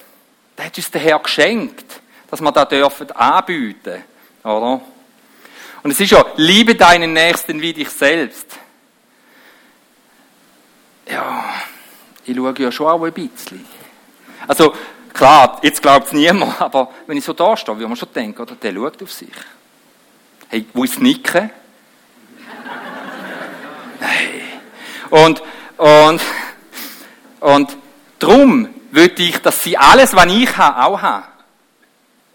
[0.57, 4.03] Das hat uns der Herr geschenkt, dass wir das dürfen anbieten.
[4.43, 4.81] Oder?
[5.85, 8.59] Und es ist ja, liebe deinen Nächsten wie dich selbst.
[11.09, 11.45] Ja,
[12.25, 13.65] ich schaue ja schon auch ein bisschen.
[14.49, 14.75] Also,
[15.17, 18.43] Klar, jetzt glaubt es niemand, aber wenn ich so da stehe, würde man schon denken,
[18.43, 19.31] oder, der schaut auf sich.
[20.49, 21.51] Hey, wo ist Nicken?
[24.01, 24.43] Nein.
[25.09, 25.43] Und,
[25.79, 26.21] und,
[27.41, 27.77] und
[28.19, 31.25] darum würde ich, dass sie alles, was ich habe, auch haben.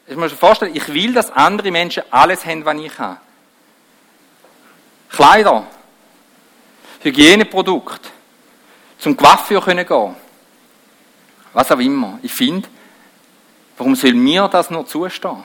[0.07, 3.17] Ich muss mir vorstellen, ich will, dass andere Menschen alles haben, was ich habe.
[5.11, 5.67] Kleider,
[7.01, 8.09] Hygieneprodukte,
[8.97, 10.15] zum Coiffeur können gehen
[11.53, 12.19] was auch immer.
[12.21, 12.67] Ich finde,
[13.77, 15.43] warum soll mir das nur zustehen?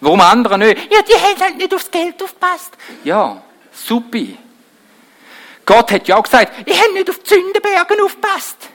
[0.00, 0.92] Warum andere nicht?
[0.92, 2.76] Ja, die haben halt nicht aufs Geld aufgepasst.
[3.04, 3.40] Ja,
[3.72, 4.36] supi.
[5.64, 8.68] Gott hat ja auch gesagt, ich habe nicht auf die Sündenbergen aufgepasst.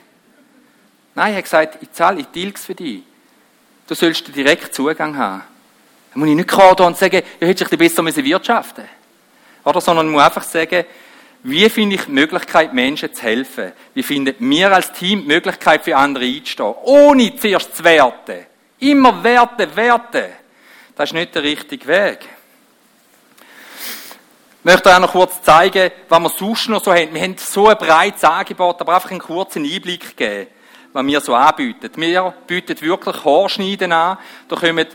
[1.14, 3.02] Nein, er hat gesagt, ich zahle, ich tilge für dich.
[3.86, 5.42] Du sollst den direkten Zugang haben.
[6.12, 8.98] Dann muss ich nicht kommen und sagen, ja, hättest du besser wirtschaften müssen.
[9.64, 10.84] Oder, sondern ich muss einfach sagen,
[11.48, 13.72] wie finde ich die Möglichkeit, Menschen zu helfen?
[13.94, 16.74] Wie finden wir als Team die Möglichkeit, für andere einzustehen?
[16.84, 18.46] Ohne zuerst zu werten.
[18.80, 20.26] Immer werten, werten.
[20.94, 22.18] Das ist nicht der richtige Weg.
[24.58, 27.14] Ich möchte auch noch kurz zeigen, was wir sonst noch so haben.
[27.14, 30.48] Wir haben so ein breites Angebot, aber einfach einen kurzen Einblick geben,
[30.92, 31.90] was wir so anbieten.
[31.96, 34.18] Wir bieten wirklich Haarschneiden an.
[34.48, 34.86] Da kommen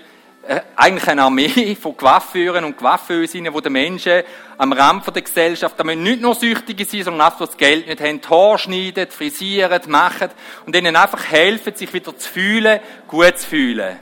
[0.76, 4.24] eigentlich eine Armee von Coiffeuren und wo die Menschen
[4.58, 8.02] am Rand der Gesellschaft, da müssen nicht nur Süchtige sein, sondern auch das Geld nicht
[8.02, 10.30] haben, die Haare schneiden, frisieren, machen
[10.66, 14.00] und ihnen einfach helfen, sich wieder zu fühlen, gut zu fühlen.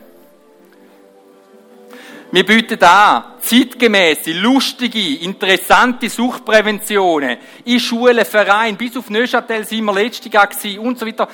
[2.33, 9.93] Wir bieten an, zeitgemäße, lustige, interessante Suchtpräventionen in Schulen, Vereinen, bis auf Neuchâtel sind wir
[9.93, 10.47] letztes Jahr
[10.79, 11.27] und so weiter.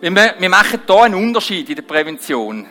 [0.00, 2.66] Wir, machen hier einen Unterschied in der Prävention.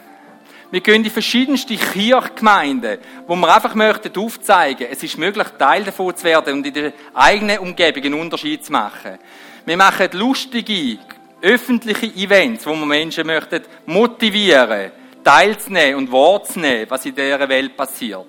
[0.71, 2.97] Wir gehen in verschiedenste Kirchgemeinden,
[3.27, 6.93] wo wir einfach möchten aufzeigen, es ist möglich, Teil davon zu werden und in der
[7.13, 9.19] eigenen Umgebung einen Unterschied zu machen.
[9.63, 10.97] Wir machen lustige,
[11.41, 14.91] öffentliche Events, wo wir Menschen möchten motivieren,
[15.23, 18.25] teilzunehmen und wahrzunehmen, was in dieser Welt passiert.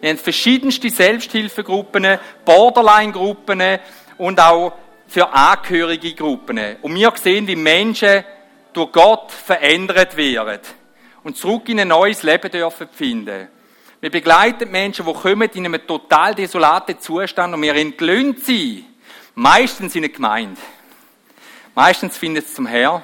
[0.00, 3.78] Wir haben verschiedenste Selbsthilfegruppen, Borderline-Gruppen
[4.18, 4.72] und auch
[5.06, 6.76] für angehörige Gruppen.
[6.80, 8.24] Und wir sehen, wie Menschen
[8.72, 10.60] durch Gott verändert werden
[11.26, 13.48] und zurück in ein neues Leben dürfen finden.
[14.00, 18.84] Wir begleiten Menschen, die kommen in einem total desolaten Zustand und wir entlöhnt sie.
[19.34, 20.60] Meistens in eine Gemeinde.
[21.74, 23.02] Meistens finden sie zum Herr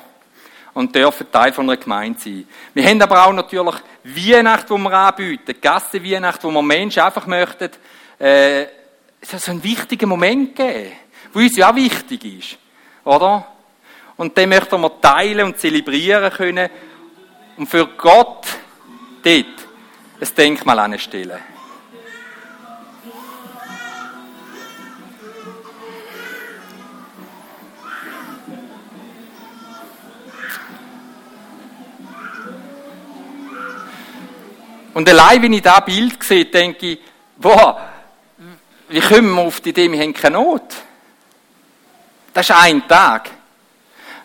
[0.73, 2.47] und dürfen Teil von einer Gemeinde sein.
[2.73, 7.71] Wir haben aber auch natürlich Weihnachten, die wir anbieten, Gassenweihnachten, wo wir Menschen einfach möchten,
[8.21, 8.67] äh,
[9.21, 10.93] so einen wichtigen Moment geben,
[11.33, 12.59] wo uns ja auch wichtig ist,
[13.03, 13.49] oder?
[14.17, 16.71] Und den möchten wir teilen und zelebrieren können
[17.63, 18.45] und für Gott
[19.23, 19.47] dort
[20.21, 21.39] ein Denkmal anstellen.
[34.93, 36.99] Und allein, wenn ich dieses Bild sehe, denke ich,
[37.37, 37.81] boah,
[38.89, 40.75] wie kommen wir auf die Idee, wir haben keine Not?
[42.35, 43.31] Das ist ein Tag.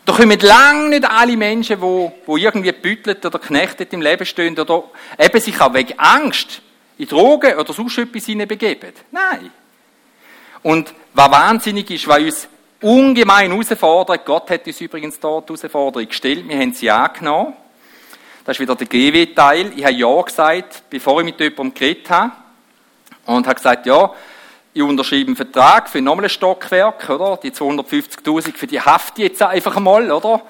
[0.08, 4.58] Da kommen lange nicht alle Menschen, die, die irgendwie büttelt oder knechtet im Leben stehen
[4.58, 4.86] oder
[5.20, 6.62] eben sich auch wegen Angst
[6.98, 8.94] in Drogen oder sonst etwas hineinbegeben.
[9.12, 9.52] Nein.
[10.64, 12.48] Und was wahnsinnig ist, was uns
[12.82, 17.54] ungemein herausfordert, Gott hat uns übrigens dort Herausforderung gestellt, wir haben sie angenommen.
[18.46, 19.74] Das ist wieder der GW-Teil.
[19.76, 22.32] Ich habe Ja gesagt, bevor ich mit jemandem geredet habe.
[23.26, 24.10] Und habe gesagt, ja,
[24.78, 27.38] ich unterschreibe einen Vertrag für nochmal ein Stockwerk, oder?
[27.38, 30.44] Die 250.000 für die Haft jetzt einfach einmal, oder?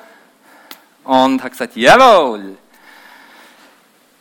[1.05, 2.57] Und habe gesagt, jawohl.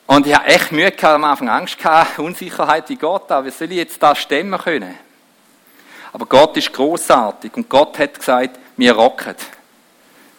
[0.07, 3.51] Und ich habe echt Mühe gehabt, am Anfang Angst gehabt, Unsicherheit, wie Gott da, wie
[3.51, 4.95] soll ich jetzt da stemmen können?
[6.13, 9.35] Aber Gott ist großartig und Gott hat gesagt, wir rocken.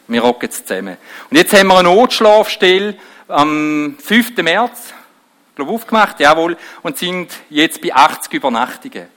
[0.08, 0.96] Wir rocken zusammen.
[1.30, 2.96] Und jetzt haben wir eine Notschlafstelle
[3.28, 4.38] am 5.
[4.38, 4.94] März,
[5.56, 9.17] glaube aufgemacht, jawohl, und sind jetzt bei 80 Übernachtungen.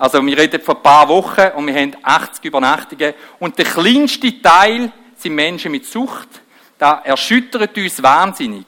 [0.00, 3.12] Also wir reden von ein paar Wochen und wir haben 80 Übernachtungen.
[3.38, 6.40] Und der kleinste Teil sind Menschen mit Sucht.
[6.78, 8.64] Da erschüttert uns wahnsinnig.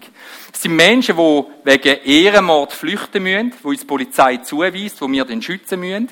[0.52, 5.24] Es sind Menschen, die wegen Ehrenmord flüchten müssen, wo uns die Polizei zuweist, wo wir
[5.24, 6.10] den schützen müssen.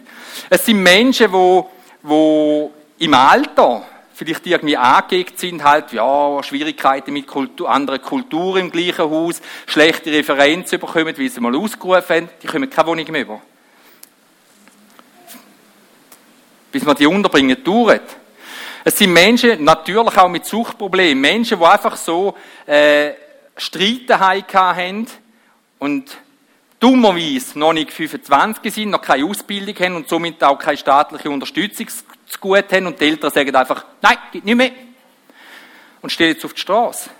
[0.49, 1.63] Es sind Menschen, die,
[2.03, 3.83] die im Alter
[4.15, 10.11] vielleicht irgendwie angelegt sind, halt, ja, Schwierigkeiten mit Kultur, anderen Kulturen im gleichen Haus, schlechte
[10.11, 13.43] Referenzen bekommen, wie sie mal ausgerufen haben, die kommen keine Wohnung mehr über.
[16.71, 18.17] Bis man die unterbringen, dauert.
[18.85, 22.35] Es sind Menschen, natürlich auch mit Suchtproblemen, Menschen, die einfach so
[22.67, 23.13] äh,
[23.57, 25.07] Streitereien haben
[25.79, 26.17] und
[26.79, 31.89] dummerweise noch nicht 25 sind, noch keine Ausbildung haben und somit auch keine staatliche Unterstützung
[31.89, 34.71] zu gut haben und die Eltern sagen einfach, nein, geht nicht mehr.
[36.01, 37.11] Und stehen jetzt auf die Straße.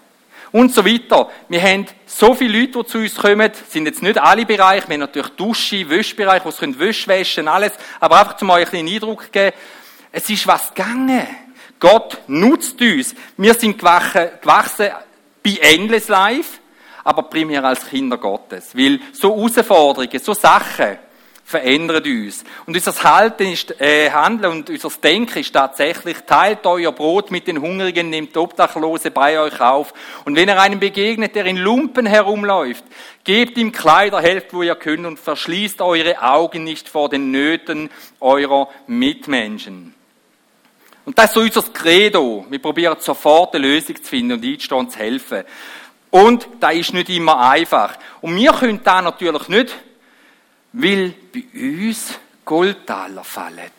[0.53, 1.31] Und so weiter.
[1.49, 4.95] Wir haben so viele Leute, die zu uns kommen, sind jetzt nicht alle Bereiche, wir
[4.95, 9.25] haben natürlich Dusche, Wäschbereich, wo sie Wäsche waschen, alles, aber einfach zum euch einen Eindruck
[9.25, 9.57] zu geben,
[10.13, 11.27] es ist was gegangen.
[11.79, 13.15] Gott nutzt uns.
[13.37, 14.91] Wir sind gewachsen
[15.43, 16.59] bei Endless Life,
[17.05, 18.77] aber primär als Kinder Gottes.
[18.77, 20.99] Weil so Herausforderungen, so Sachen
[21.51, 22.45] verändern uns.
[22.65, 27.49] Und unser Halten ist, äh, Handeln und unser Denken ist tatsächlich, teilt euer Brot mit
[27.49, 29.93] den Hungrigen, nehmt Obdachlose bei euch auf.
[30.25, 32.85] Und wenn er einem begegnet, der in Lumpen herumläuft,
[33.25, 37.91] gebt ihm Kleider, helft, wo ihr könnt und verschließt eure Augen nicht vor den Nöten
[38.21, 39.95] eurer Mitmenschen.
[41.05, 42.47] Und das ist so unser Credo.
[42.49, 45.45] Wir probieren sofort eine Lösung zu finden und einzustehen zu helfen.
[46.11, 47.97] Und da ist nicht immer einfach.
[48.21, 49.77] Und wir können da natürlich nicht,
[50.73, 53.71] weil bei uns Goldtaler fallen.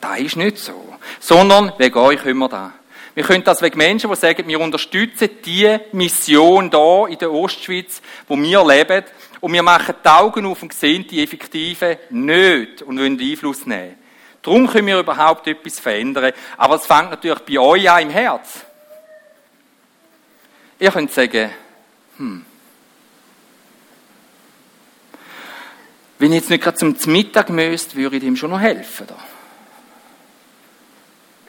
[0.00, 0.94] Das ist nicht so.
[1.20, 2.72] Sondern wegen euch wir da.
[3.14, 8.02] Wir können das wegen Menschen, die sagen, wir unterstützen die Mission da in der Ostschweiz,
[8.28, 9.04] wo wir leben.
[9.40, 13.96] Und wir machen die Augen auf und sehen die Effektive nicht und wollen Einfluss nehmen.
[14.42, 16.32] Darum können wir überhaupt etwas verändern.
[16.56, 18.64] Aber es fängt natürlich bei euch an im Herz.
[20.78, 21.50] Ihr könnt sagen,
[22.18, 22.44] hm,
[26.18, 29.06] wenn ich jetzt nicht gerade zum Mittag müsste, würde ich ihm schon noch helfen.
[29.06, 29.16] Da.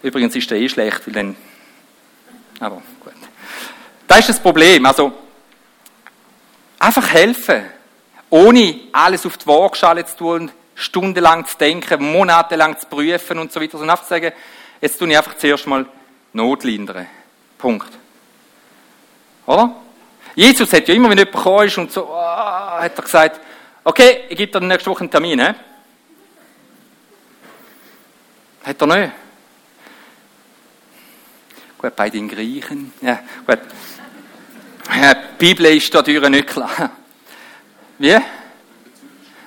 [0.02, 1.36] Übrigens ist der eh schlecht, weil dann.
[2.60, 3.14] Aber gut.
[4.08, 4.86] Das ist das Problem.
[4.86, 5.14] Also,
[6.80, 7.66] einfach helfen.
[8.30, 13.62] Ohne alles auf die Waagschale zu tun, stundenlang zu denken, monatelang zu prüfen und so
[13.62, 14.34] weiter, sondern einfach zu sagen,
[14.82, 15.86] jetzt tue ich einfach zuerst mal
[16.34, 17.08] Not lindern.
[17.58, 17.88] Punkt.
[19.46, 19.76] Oder?
[20.36, 23.42] Jesus hat ja immer, wenn jemand gekommen ist und so, oh, hat er gesagt,
[23.88, 25.54] okay, ich gebe dir nächste Woche einen Termin, he?
[28.66, 29.12] Hat er nicht.
[31.78, 33.60] Gut, bei den Griechen, ja, gut.
[34.94, 36.92] Die Bibel ist da nicht klar.
[37.98, 38.12] Wie?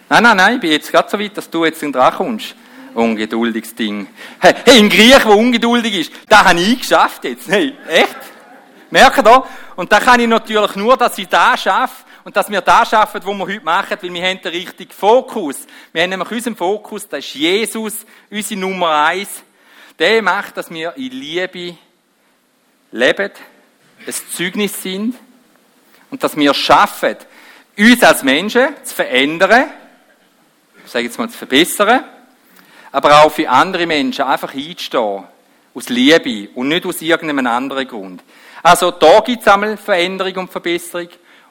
[0.09, 2.55] Nein, nein, nein, ich bin jetzt gerade so weit, dass du jetzt dran kommst.
[2.94, 4.09] Ungeduldiges Ding.
[4.38, 7.48] Hey, ein Griech, der ungeduldig ist, das habe ich geschafft jetzt.
[7.48, 8.16] Hey, echt?
[8.90, 9.44] Merkt ihr?
[9.76, 13.21] Und da kann ich natürlich nur, dass ich das schaffe und dass wir das schaffen,
[13.21, 15.66] was wir heute machen, weil wir haben den richtigen Fokus.
[15.93, 19.43] Wir haben nämlich unseren Fokus, das ist Jesus, unsere Nummer eins.
[19.99, 21.77] Der macht, dass wir in Liebe
[22.93, 23.33] leben,
[24.07, 25.16] ein Zeugnis sind
[26.09, 27.16] und dass wir schaffen,
[27.77, 29.69] uns als Menschen zu verändern,
[30.85, 32.05] ich sage jetzt mal zu verbessern,
[32.93, 35.25] aber auch für andere Menschen einfach einzustehen,
[35.75, 38.23] aus Liebe und nicht aus irgendeinem anderen Grund.
[38.62, 41.09] Also da gibt es einmal Veränderung und Verbesserung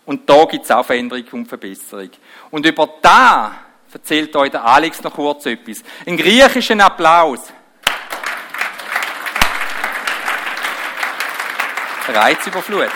[0.09, 2.09] und da gibt es auch Veränderung und Verbesserung.
[2.49, 3.53] Und über da
[3.93, 5.83] erzählt euch der Alex noch kurz etwas.
[6.03, 7.41] Ein griechischen Applaus.
[12.07, 12.89] Reizüberflutung.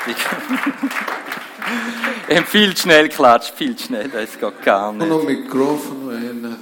[2.48, 5.08] viel schnell klatscht, viel schnell, das geht gar nicht.
[5.08, 6.58] Noch Mikrofon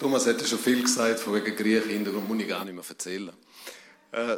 [0.00, 2.82] Thomas hat ja schon viel gesagt, von wegen Griechen Hintergrund muss ich gar nicht mehr
[2.88, 3.30] erzählen.
[4.12, 4.36] Äh,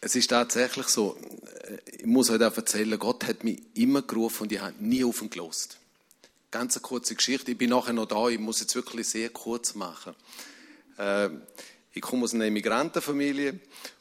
[0.00, 1.16] es ist tatsächlich so,
[1.68, 5.04] äh, ich muss euch auch erzählen, Gott hat mich immer gerufen und ich habe nie
[5.04, 5.78] auf ihn gelost.
[6.50, 9.74] Ganz eine kurze Geschichte, ich bin nachher noch da, ich muss jetzt wirklich sehr kurz
[9.74, 10.14] machen.
[10.98, 11.28] Äh,
[11.92, 13.60] ich komme aus einer Immigrantenfamilie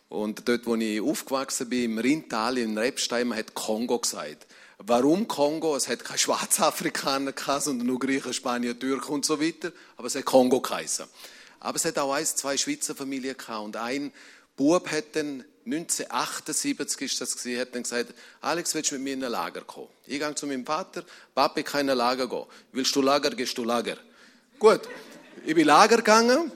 [0.10, 4.48] und dort, wo ich aufgewachsen bin, im Rindtal, in Rebstein, man hat Kongo gesagt.
[4.78, 5.76] Warum Kongo?
[5.76, 9.72] Es hat keine Schwarzafrikaner gehabt, sondern nur Griechen, Spanier, Türken und so weiter.
[9.96, 11.06] Aber es hat Kongo geheißen.
[11.62, 13.64] Aber es hat auch eins, zwei Schweizer Familien gehabt.
[13.64, 14.12] Und ein
[14.56, 19.14] Bub hat dann 1978 ist das gewesen, hat dann gesagt, Alex, willst du mit mir
[19.14, 19.90] in ein Lager kommen?
[20.06, 21.04] Ich gehe zu meinem Vater,
[21.34, 22.46] Papi kann in ein Lager gehen.
[22.72, 23.98] Willst du Lager, gehst du Lager.
[24.60, 24.82] Gut,
[25.46, 26.52] ich bin Lager gegangen,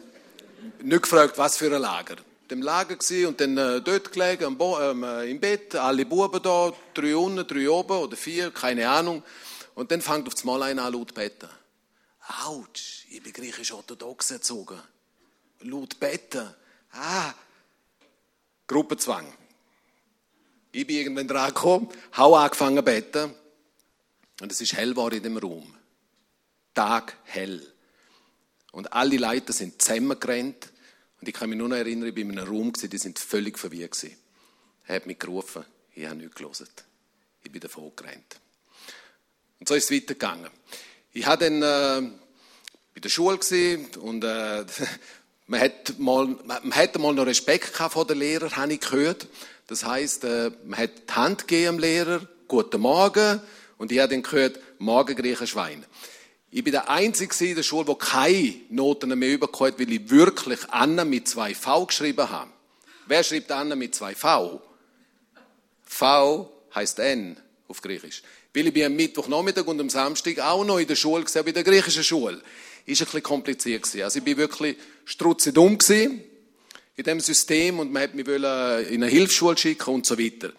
[0.82, 2.18] nicht gefragt, was für ein Lager
[2.50, 2.98] dem Lager
[3.28, 7.70] und dann äh, dort gelegen, ähm, äh, im Bett, alle Buben da, drei unten, drei
[7.70, 9.24] oben oder vier, keine Ahnung.
[9.76, 11.50] Und dann fängt auf das Mal einer an laut beten.
[12.46, 14.80] Autsch, ich bin griechisch-orthodox erzogen.
[15.62, 16.54] Laut beten.
[16.92, 17.34] Ah,
[18.70, 19.26] Gruppenzwang.
[20.72, 23.34] Ich bin irgendwann dran gekommen, habe angefangen zu beten
[24.42, 25.76] und es ist hell war in dem Raum.
[26.76, 27.66] Tag hell.
[28.72, 30.72] Und alle Leute sind zusammengerannt.
[31.20, 33.58] Und ich kann mich nur noch erinnern, ich war in einem Raum, die sind völlig
[33.58, 34.06] verwirrt.
[34.86, 35.66] Er hat mich gerufen,
[35.96, 36.68] ich habe nichts gelesen.
[37.44, 38.40] Ich bin davon gerannt.
[39.60, 40.52] Und so ist es weitergegangen.
[41.12, 42.12] Ich war dann äh,
[42.94, 43.40] bei der Schule
[44.00, 44.66] und äh,
[45.50, 49.28] man, hat mal, man hatte mal noch Respekt vor den Lehrern, habe ich gehört.
[49.68, 53.42] Das heißt, äh, man hat die Hand gegeben dem Lehrer, guten Morgen,
[53.78, 55.86] und ich habe dann gehört, morgen griechen Schwein.
[56.52, 60.10] Ich bin der Einzige in der Schule, der keine Noten mehr bekommen hat, weil ich
[60.10, 62.50] wirklich Anna mit zwei V geschrieben habe.
[63.08, 64.62] Wer schreibt Anna mit zwei V?
[65.84, 67.38] V heißt N
[67.68, 68.22] auf Griechisch.
[68.54, 71.52] Weil ich bin am Mittwochnachmittag und am Samstag auch noch in der Schule gesehen, bei
[71.52, 72.42] der griechischen Schule.
[72.86, 74.04] Ist ein bisschen kompliziert gewesen.
[74.04, 76.24] Also ich bin wirklich strutzedumm gewesen
[76.96, 80.52] in dem System und man hat mich in eine Hilfsschule schicken und so weiter.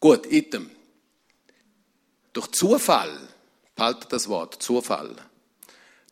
[0.00, 0.70] Gut, item.
[2.32, 3.28] Durch Zufall,
[3.74, 5.14] behaltet das Wort, Zufall.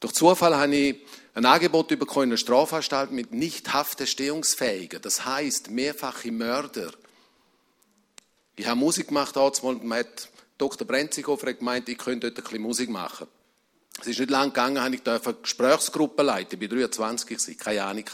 [0.00, 0.96] Durch Zufall habe ich
[1.34, 5.00] ein Angebot bekommen in einer Strafanstalt mit nicht Hafterstehungsfähigen.
[5.02, 6.92] Das heißt mehrfache Mörder.
[8.56, 10.86] Ich habe Musik gemacht, und man hat Dr.
[10.86, 13.26] Brenzighofer hat gemeint, ich könnte dort ein bisschen Musik machen.
[14.00, 16.60] Es ist nicht lang gegangen, habe ich eine Gesprächsgruppe leiten.
[16.60, 18.04] Ich war 23, keine Ahnung.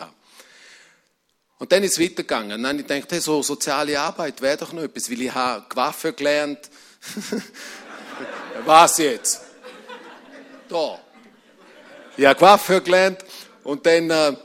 [1.58, 2.52] Und dann ist es weitergegangen.
[2.52, 5.34] Und dann habe ich gedacht, hey, so soziale Arbeit wäre doch noch etwas, weil ich
[5.34, 6.58] habe Waffe gelernt.
[8.64, 9.42] Was jetzt?
[10.68, 10.98] Da.
[12.16, 13.24] Ich habe Waffe gelernt
[13.64, 14.36] und dann äh,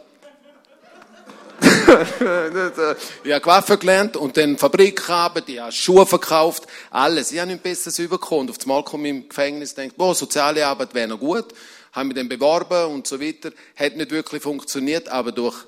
[3.24, 7.32] ich habe Waffe gelernt und dann Fabrik gehabt, ich habe Schuhe verkauft, alles.
[7.32, 8.50] Ich habe nichts Besseres bekommen.
[8.50, 11.46] Auf einmal komme ich im Gefängnis und denke, boah, soziale Arbeit wäre noch gut.
[11.94, 13.52] Habe mich dann beworben und so weiter.
[13.76, 15.66] Hat nicht wirklich funktioniert, aber durch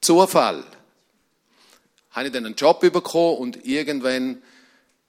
[0.00, 0.64] Zufall
[2.12, 4.42] habe ich dann einen Job bekommen und irgendwann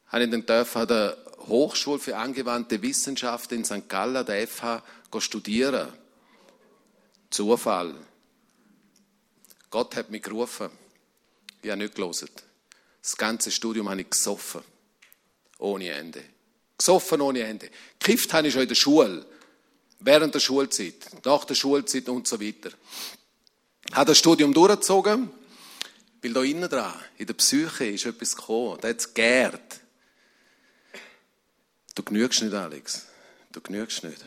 [0.07, 1.17] habe ich dann dürfen an der
[1.47, 3.87] Hochschule für angewandte Wissenschaften in St.
[3.87, 4.83] Gallen, der FH,
[5.19, 5.87] studieren.
[7.29, 7.95] Zufall.
[9.71, 10.69] Gott hat mich gerufen.
[11.61, 12.29] Ich habe nicht gelesen.
[13.01, 14.61] Das ganze Studium habe ich gesoffen.
[15.59, 16.23] Ohne Ende.
[16.77, 17.69] Gesoffen ohne Ende.
[17.99, 19.25] Kifft habe ich schon in der Schule.
[19.99, 22.71] Während der Schulzeit, nach der Schulzeit und so weiter.
[23.93, 25.31] Habe das Studium durchgezogen,
[26.21, 28.77] weil da innen dran, in der Psyche, ist etwas gekommen.
[28.81, 29.79] Da hat es gärt.
[31.95, 33.05] Du genügst nicht, Alex.
[33.51, 34.25] Du genügst nicht.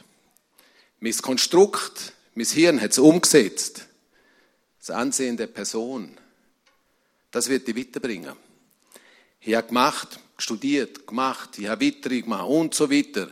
[1.01, 3.87] Mein Konstrukt, mein Hirn hat es umgesetzt
[4.87, 6.15] das Ansehen der Person,
[7.31, 8.35] das wird dich weiterbringen.
[9.41, 13.31] Ich habe gemacht, studiert, gemacht, ich habe weiter gemacht und so weiter.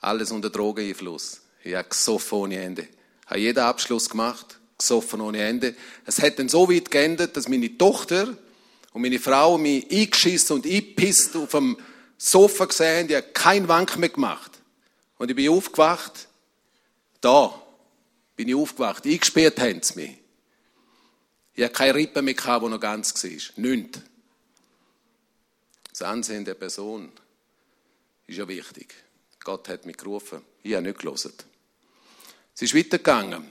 [0.00, 1.40] Alles unter Drogeneinfluss.
[1.64, 2.82] Ich habe gesoffen ohne Ende.
[2.82, 5.74] Ich habe jeden Abschluss gemacht, gesoffen ohne Ende.
[6.06, 8.28] Es hat dann so weit geändert, dass meine Tochter
[8.92, 11.76] und meine Frau mich eingeschissen und eingepisst auf dem
[12.16, 13.08] Sofa gesehen.
[13.08, 14.52] Die haben keinen Wank mehr gemacht.
[15.18, 16.28] Und ich bin aufgewacht.
[17.20, 17.52] Da
[18.36, 19.04] bin ich aufgewacht.
[19.06, 20.23] Eingesperrt haben sie mich.
[21.54, 23.30] Ich hatte keine Rippe mehr, die noch ganz war.
[23.56, 24.00] Nichts.
[25.90, 27.12] Das Ansehen der Person
[28.26, 28.94] ist ja wichtig.
[29.44, 30.42] Gott hat mich gerufen.
[30.62, 31.32] Ich habe nicht gelesen.
[32.54, 33.46] Es ist weitergegangen.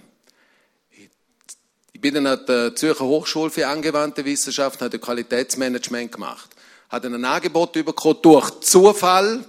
[1.94, 6.50] Ich bin dann an der Zürcher Hochschule für angewandte Wissenschaften, habe Qualitätsmanagement gemacht.
[6.90, 9.48] Habe ein Angebot bekommen durch Zufall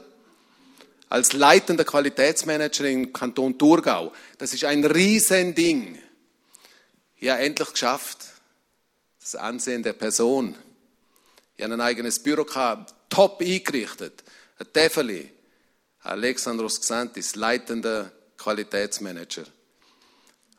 [1.09, 4.13] als leitender Qualitätsmanager im Kanton Thurgau.
[4.39, 5.99] Das ist ein Riesending.
[7.17, 8.34] Ich habe endlich geschafft
[9.25, 10.55] das Ansehen der Person.
[11.57, 14.23] Ich habe ein eigenes Büro gehabt, top eingerichtet.
[14.59, 15.33] Ein Tefeli,
[16.01, 19.47] Alexandros Xantis, leitender Qualitätsmanager.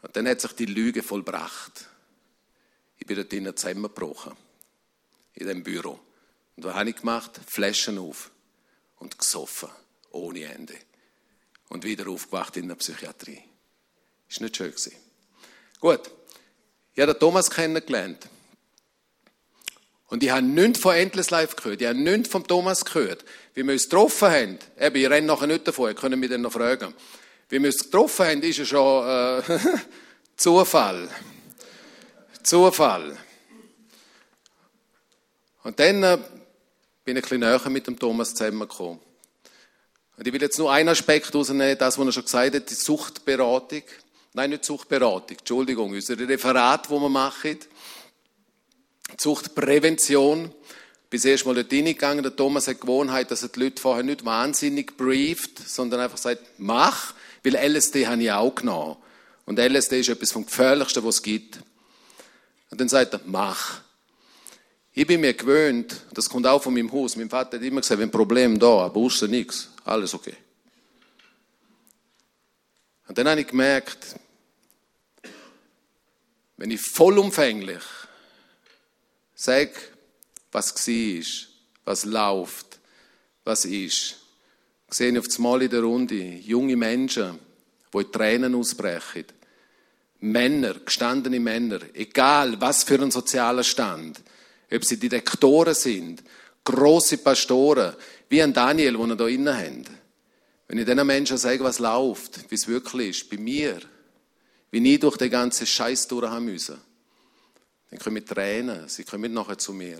[0.01, 1.85] Und dann hat sich die Lüge vollbracht.
[2.97, 4.35] Ich bin dort drinnen zusammengebrochen.
[5.35, 5.99] In dem Büro.
[6.55, 7.39] Und was habe ich gemacht?
[7.45, 8.31] Flaschen auf.
[8.97, 9.69] Und gesoffen.
[10.09, 10.75] Ohne Ende.
[11.69, 13.43] Und wieder aufgewacht in der Psychiatrie.
[14.27, 14.93] Ist nicht schön gewesen.
[15.79, 16.09] Gut.
[16.95, 18.27] Ich habe den Thomas kennengelernt.
[20.07, 21.81] Und ich habe nichts von Endless Life gehört.
[21.81, 23.25] Ich habe nichts von Thomas gehört.
[23.53, 26.41] Wie wir uns getroffen haben, eben, ich renne nachher nicht davon, ihr könnt mich dann
[26.41, 26.93] noch fragen.
[27.49, 29.59] Wie wir uns getroffen haben, ist ja schon äh,
[30.37, 31.09] Zufall.
[32.43, 33.17] Zufall.
[35.63, 36.17] Und dann äh,
[37.03, 38.99] bin ich ein bisschen näher mit dem Thomas zusammengekommen.
[40.17, 42.75] Und ich will jetzt nur einen Aspekt rausnehmen, das, was er schon gesagt hat, die
[42.75, 43.83] Suchtberatung.
[44.33, 47.57] Nein, nicht Suchtberatung, Entschuldigung, unser Referat, das wir machen.
[49.17, 50.51] Suchtprävention.
[51.09, 52.23] Bis erst mal dort reingegangen.
[52.23, 56.17] Der Thomas hat die Gewohnheit, dass er die Leute vorher nicht wahnsinnig brieft, sondern einfach
[56.17, 57.13] sagt, mach,
[57.43, 58.97] weil LSD habe ich auch genommen.
[59.45, 61.59] Und LSD ist etwas vom Gefährlichsten, was es gibt.
[62.71, 63.81] Und dann sagt er, mach.
[64.93, 67.17] Ich bin mir gewöhnt, das kommt auch von meinem Haus.
[67.17, 70.35] Mein Vater hat immer gesagt, wenn ein Problem da, aber außer nichts, alles okay.
[73.07, 74.15] Und dann habe ich gemerkt,
[76.57, 77.83] wenn ich vollumfänglich
[79.35, 79.73] sage,
[80.51, 81.49] was war,
[81.83, 82.79] was läuft,
[83.43, 84.15] was ist,
[84.89, 87.37] sehe ich auf das Mal in der Runde junge Menschen,
[87.93, 89.25] die in Tränen ausbrechen.
[90.21, 94.21] Männer, gestandene Männer, egal was für ein sozialer Stand,
[94.71, 96.23] ob sie Direktoren sind,
[96.63, 97.93] große Pastoren,
[98.29, 99.85] wie ein Daniel, den wir hier innen haben.
[100.67, 103.79] Wenn ich diesen Menschen sage, was läuft, wie es wirklich ist, bei mir,
[104.71, 106.79] wie ich durch den ganzen Scheiß durch haben müssen,
[107.89, 109.99] dann kommen Tränen, sie kommen nachher zu mir.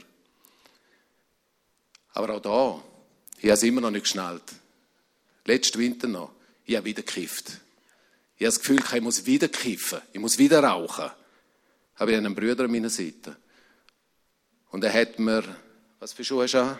[2.14, 2.84] Aber auch da,
[3.38, 4.44] ich habe es immer noch nicht geschnallt.
[5.46, 6.32] Letzten Winter noch,
[6.66, 7.60] ich habe wieder gekifft.
[8.38, 11.10] Ich habe das Gefühl, ich muss wieder kiffen, ich muss wieder rauchen.
[11.96, 13.38] Habe ich einen Bruder an meiner Seite.
[14.72, 15.44] Und er hat mir,
[16.00, 16.80] was für Schuhe hast du an?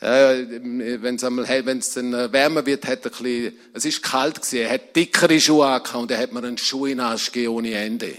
[0.00, 3.84] Ja, wenn es einmal, wenn es dann äh, wärmer wird, hat er ein bisschen, es
[3.84, 7.54] ist kalt gewesen, er hat dickere Schuhe angehabt und er hat mir einen Schuhinarsch gegeben
[7.54, 8.16] ohne Ende.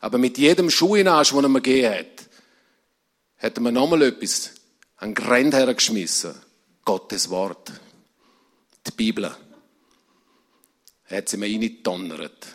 [0.00, 2.28] Aber mit jedem Schuhinarsch, den er mir gegeben hat,
[3.38, 4.52] hat er mir nochmal etwas
[4.96, 6.34] an Grenz hergeschmissen.
[6.84, 7.72] Gottes Wort.
[8.86, 9.30] Die Bibel.
[11.08, 12.46] Er hat sie mir reingedonnert.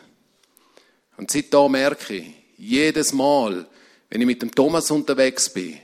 [1.18, 3.68] Und seitdem merke ich, jedes Mal,
[4.10, 5.80] wenn ich mit dem Thomas unterwegs bin,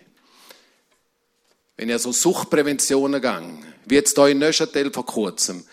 [1.77, 5.65] wenn ich so Suchtpräventionen gehe, wie jetzt hier in Neuchâtel vor kurzem,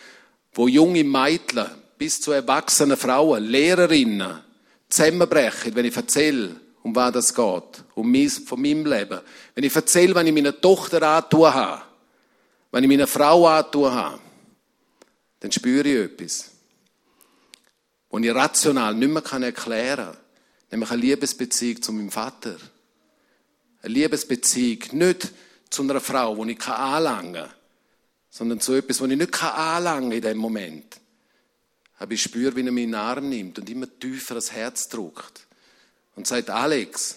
[0.52, 1.66] wo junge Mädchen
[1.98, 4.42] bis zu erwachsenen Frauen, Lehrerinnen,
[4.88, 9.20] zusammenbrechen, wenn ich erzähle, um was das geht, um mein, von meinem Leben.
[9.54, 11.82] Wenn ich erzähle, wenn ich meiner Tochter antun habe,
[12.70, 14.20] wenn ich meiner Frau antun habe,
[15.40, 16.50] dann spüre ich etwas,
[18.10, 20.16] was ich rational nicht mehr erklären kann.
[20.70, 22.56] Nämlich eine Liebesbeziehung zu meinem Vater.
[23.82, 25.32] Eine Liebesbeziehung, nicht
[25.70, 27.50] zu einer Frau, die ich anlangen kann,
[28.30, 31.00] sondern zu etwas, was ich nicht anlangen kann in dem Moment.
[31.98, 34.88] Aber ich spüre, wie er mich in den Arm nimmt und immer tiefer das Herz
[34.88, 35.46] drückt.
[36.14, 37.16] Und sagt, Alex,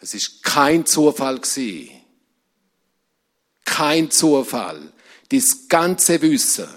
[0.00, 1.90] es ist kein Zufall gewesen.
[3.64, 4.92] Kein Zufall.
[5.30, 6.68] Das ganze Wissen,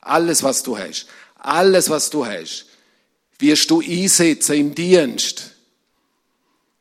[0.00, 1.06] alles, was du hast,
[1.36, 2.66] alles, was du hast,
[3.38, 5.52] wirst du einsetzen im Dienst.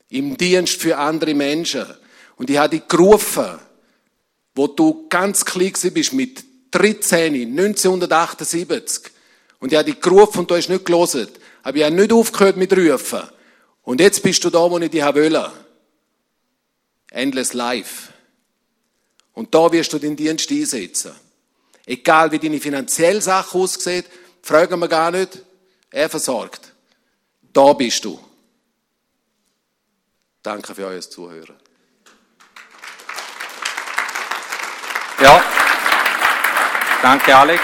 [0.09, 1.85] Im Dienst für andere Menschen.
[2.37, 3.59] Und ich habe dich gerufen,
[4.55, 9.11] wo du ganz klein bist, mit 13, 1978.
[9.59, 11.27] Und ich habe dich gerufen und du hast nicht gelesen.
[11.63, 13.23] Aber ich habe nicht aufgehört mit Rufen.
[13.83, 15.51] Und jetzt bist du da, wo ich dich wollte.
[17.11, 18.13] Endless Life.
[19.33, 21.13] Und da wirst du den Dienst einsetzen.
[21.85, 24.05] Egal wie deine finanzielle Sache aussieht,
[24.41, 25.41] fragen wir gar nicht.
[25.89, 26.73] Er versorgt.
[27.53, 28.19] Da bist du.
[30.43, 31.55] Danke für euer Zuhören.
[35.19, 35.43] Ja,
[37.01, 37.61] danke Alex.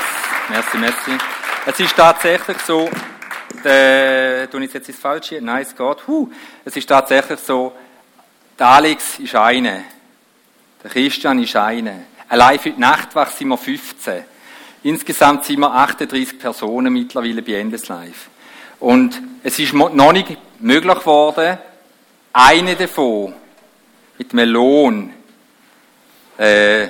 [0.50, 1.33] Merci, merci.
[1.66, 2.90] Es ist tatsächlich so,
[3.64, 5.40] der, tue ich jetzt ins Falsche?
[5.42, 6.08] Nein, es geht.
[6.08, 6.30] Huh.
[6.66, 7.74] Es ist tatsächlich so,
[8.60, 9.86] der Alex ist eine,
[10.84, 12.06] der Christian ist eine.
[12.28, 14.26] Allein für die Nachtwache sind wir 15.
[14.84, 18.28] Insgesamt sind wir 38 Personen mittlerweile bei Endes Live.
[18.80, 21.58] Und es ist noch nicht möglich geworden,
[22.34, 23.34] eine davon
[24.18, 25.14] mit Lohn
[26.38, 26.88] äh,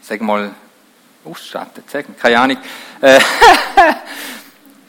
[0.00, 0.50] sag mal,
[1.26, 2.58] ausstatten, sagen, keine Ahnung,
[3.00, 3.18] äh,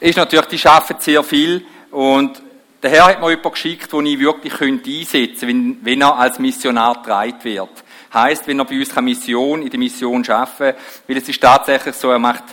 [0.00, 2.42] ist natürlich, die arbeiten sehr viel und
[2.82, 6.38] der Herr hat mir jemanden geschickt, den ich wirklich einsetzen könnte, wenn, wenn er als
[6.38, 7.70] Missionar getragen wird.
[8.14, 10.74] Heißt, wenn er bei uns Mission, in der Mission arbeiten kann,
[11.06, 12.44] weil es ist tatsächlich so, er macht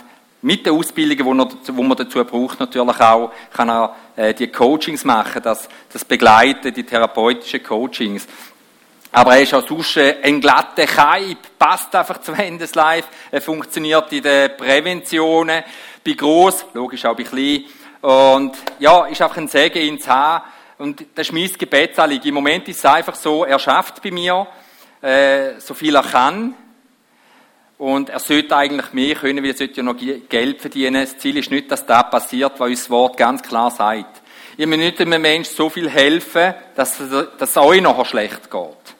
[0.42, 5.42] mit den Ausbildungen, die, man dazu braucht, natürlich auch, kann er äh, die Coachings machen,
[5.42, 8.26] das, das Begleiten, die therapeutischen Coachings.
[9.12, 13.08] Aber er ist auch sonst ein glatter Kaib, passt einfach zum Endeslife.
[13.30, 15.62] Er funktioniert in den Präventionen,
[16.04, 17.64] bei gross, logisch auch bei klein.
[18.02, 20.12] Und ja, ist einfach ein Segen, ihn zu.
[20.78, 22.28] Und das ist mein Gebetsanliegen.
[22.28, 24.46] Im Moment ist es einfach so, er schafft bei mir,
[25.00, 26.54] äh, so viel er kann.
[27.78, 31.02] Und er sollte eigentlich mehr können, weil er sollte ja noch Geld verdienen.
[31.02, 34.22] Das Ziel ist nicht, dass das passiert, was uns das Wort ganz klar sagt.
[34.56, 38.95] Ich will nicht einem Menschen so viel helfen, dass es euch nachher schlecht geht.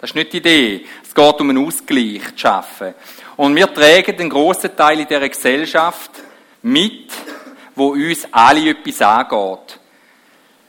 [0.00, 0.86] Das ist nicht die Idee.
[1.02, 2.94] Es geht um einen Ausgleich zu schaffen.
[3.36, 6.10] Und wir tragen den grossen Teil in dieser Gesellschaft
[6.62, 7.10] mit,
[7.74, 9.78] wo uns alle etwas angeht.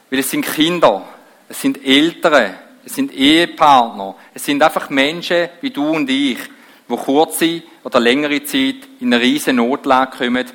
[0.10, 1.08] Weil es sind Kinder,
[1.48, 6.40] es sind Eltern, es sind Ehepartner, es sind einfach Menschen wie du und ich,
[6.88, 10.46] wo kurze oder längere Zeit in eine riesen Notlage kommen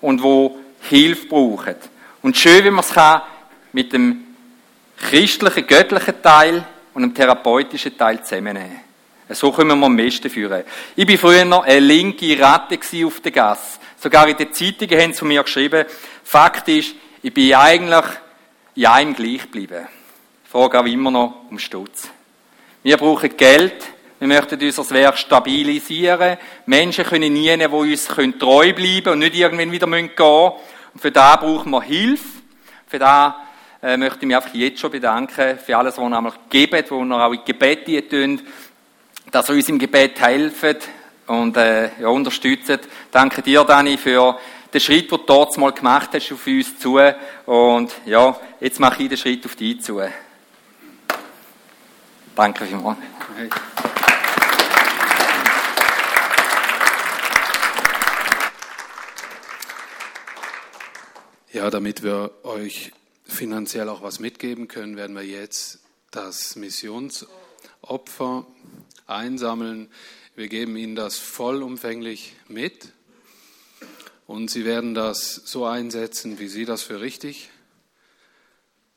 [0.00, 0.58] und wo
[0.88, 1.74] Hilfe brauchen.
[2.22, 3.22] Und schön, wenn man es kann,
[3.72, 4.24] mit dem
[4.96, 6.64] christlichen, göttlichen Teil
[6.94, 8.80] und einem therapeutischen Teil zusammennehmen.
[9.30, 10.64] So können wir am besten führen.
[10.94, 13.78] Ich bin früher noch eine linke Ratte auf der Gasse.
[13.96, 15.86] Sogar in den Zeitungen haben sie von mir geschrieben.
[16.24, 18.04] Fakt ist, ich bin eigentlich
[18.74, 19.86] in einem gleich geblieben.
[20.44, 22.08] Ich frage auch immer noch um Stutz.
[22.82, 23.76] Wir brauchen Geld.
[24.18, 26.36] Wir möchten unser Werk stabilisieren.
[26.66, 30.52] Menschen können nie, die uns treu bleiben und nicht irgendwann wieder gehen müssen.
[30.94, 32.24] Und für da brauchen wir Hilfe.
[32.86, 33.46] Für da
[33.82, 37.12] äh, möchte ich mich einfach jetzt schon bedanken für alles, was ihr gebt, wo ihr
[37.12, 38.40] auch in Gebet tun,
[39.30, 40.88] dass ihr uns im Gebet helft
[41.26, 42.88] und äh, ja, unterstützt.
[43.10, 44.38] Danke dir, Dani, für
[44.72, 46.98] den Schritt, den du dort mal gemacht hast, auf uns zu.
[47.46, 50.00] Und ja, jetzt mache ich den Schritt auf dich zu.
[52.34, 52.98] Danke vielmals.
[53.36, 53.50] Hey.
[61.52, 62.92] Ja, damit wir euch
[63.32, 65.80] finanziell auch was mitgeben können, werden wir jetzt
[66.10, 68.46] das Missionsopfer
[69.06, 69.90] einsammeln.
[70.36, 72.92] Wir geben Ihnen das vollumfänglich mit
[74.26, 77.50] und Sie werden das so einsetzen, wie Sie das für richtig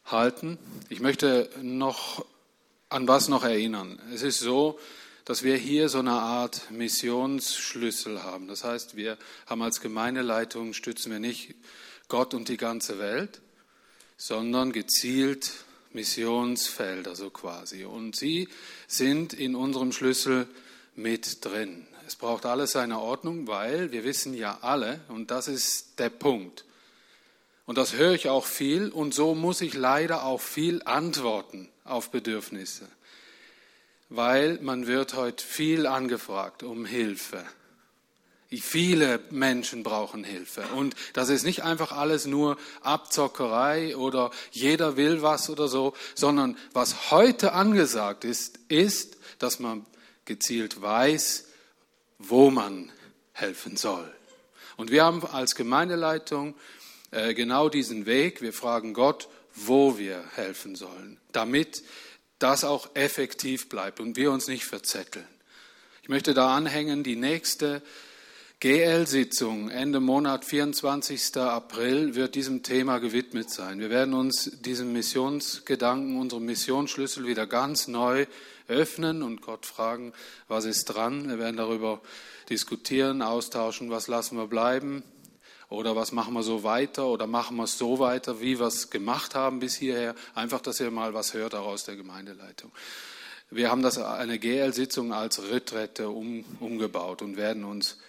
[0.06, 0.58] halten.
[0.90, 2.26] Ich möchte noch
[2.90, 4.00] an was noch erinnern.
[4.14, 4.80] Es ist so,
[5.26, 8.48] dass wir hier so eine Art Missionsschlüssel haben.
[8.48, 9.18] Das heißt, wir
[9.48, 11.56] haben als Gemeindeleitung, stützen wir nicht
[12.08, 13.42] Gott und die ganze Welt,
[14.18, 15.52] sondern gezielt
[15.94, 17.86] Missionsfelder so quasi.
[17.86, 18.50] Und sie
[18.88, 20.48] sind in unserem Schlüssel
[20.96, 21.88] mit drin.
[22.08, 26.66] Es braucht alles seine Ordnung, weil wir wissen ja alle, und das ist der Punkt,
[27.66, 32.12] und das höre ich auch viel, und so muss ich leider auch viel antworten auf
[32.12, 32.88] Bedürfnisse,
[34.10, 37.44] weil man wird heute viel angefragt um Hilfe.
[38.50, 40.64] Viele Menschen brauchen Hilfe.
[40.76, 46.58] Und das ist nicht einfach alles nur Abzockerei oder jeder will was oder so, sondern
[46.74, 49.86] was heute angesagt ist, ist, dass man
[50.26, 51.46] gezielt weiß,
[52.18, 52.92] wo man
[53.34, 54.10] helfen soll.
[54.78, 56.56] Und wir haben als Gemeindeleitung
[57.12, 58.42] äh, genau diesen Weg.
[58.42, 61.84] Wir fragen Gott, wo wir helfen sollen, damit
[62.40, 65.28] das auch effektiv bleibt und wir uns nicht verzetteln.
[66.04, 67.82] Ich möchte da anhängen, die nächste
[68.66, 71.38] GL-Sitzung Ende Monat, 24.
[71.38, 73.80] April, wird diesem Thema gewidmet sein.
[73.80, 78.26] Wir werden uns diesem Missionsgedanken, unserem Missionsschlüssel wieder ganz neu
[78.68, 80.14] öffnen und Gott fragen,
[80.48, 81.30] was ist dran.
[81.30, 82.02] Wir werden darüber
[82.50, 85.04] diskutieren, austauschen, was lassen wir bleiben
[85.70, 88.90] oder was machen wir so weiter oder machen wir es so weiter, wie wir es
[88.90, 90.16] gemacht haben bis hierher.
[90.34, 92.72] Einfach, dass ihr mal was hört auch aus der Gemeindeleitung.
[93.52, 98.00] Wir haben das eine GL-Sitzung als Retrette um, umgebaut und werden uns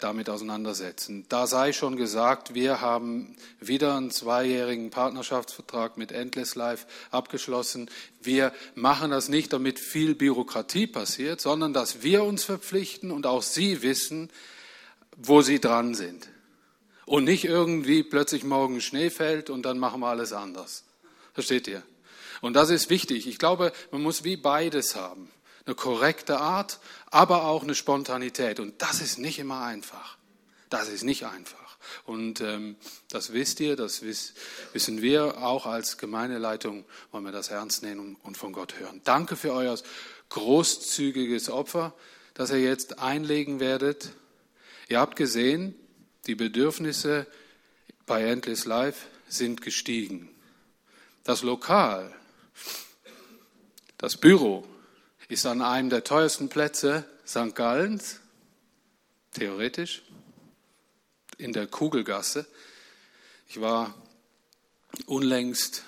[0.00, 1.24] damit auseinandersetzen.
[1.28, 7.90] Da sei schon gesagt, wir haben wieder einen zweijährigen Partnerschaftsvertrag mit Endless Life abgeschlossen.
[8.20, 13.42] Wir machen das nicht, damit viel Bürokratie passiert, sondern dass wir uns verpflichten und auch
[13.42, 14.30] Sie wissen,
[15.16, 16.28] wo Sie dran sind.
[17.06, 20.84] Und nicht irgendwie plötzlich morgen Schnee fällt und dann machen wir alles anders.
[21.32, 21.82] Versteht ihr?
[22.42, 23.26] Und das ist wichtig.
[23.26, 25.30] Ich glaube, man muss wie beides haben
[25.64, 26.78] eine korrekte Art,
[27.10, 28.60] aber auch eine Spontanität.
[28.60, 30.16] Und das ist nicht immer einfach.
[30.70, 31.78] Das ist nicht einfach.
[32.04, 32.76] Und ähm,
[33.10, 34.34] das wisst ihr, das wiss,
[34.72, 39.00] wissen wir auch als Gemeindeleitung, wollen wir das ernst nehmen und von Gott hören.
[39.04, 39.76] Danke für euer
[40.30, 41.94] großzügiges Opfer,
[42.34, 44.10] das ihr jetzt einlegen werdet.
[44.88, 45.74] Ihr habt gesehen,
[46.26, 47.26] die Bedürfnisse
[48.06, 50.28] bei Endless Life sind gestiegen.
[51.24, 52.14] Das Lokal,
[53.98, 54.66] das Büro,
[55.32, 57.54] ist an einem der teuersten Plätze St.
[57.54, 58.20] Gallens,
[59.32, 60.02] theoretisch,
[61.38, 62.44] in der Kugelgasse.
[63.48, 63.94] Ich war
[65.06, 65.84] unlängst,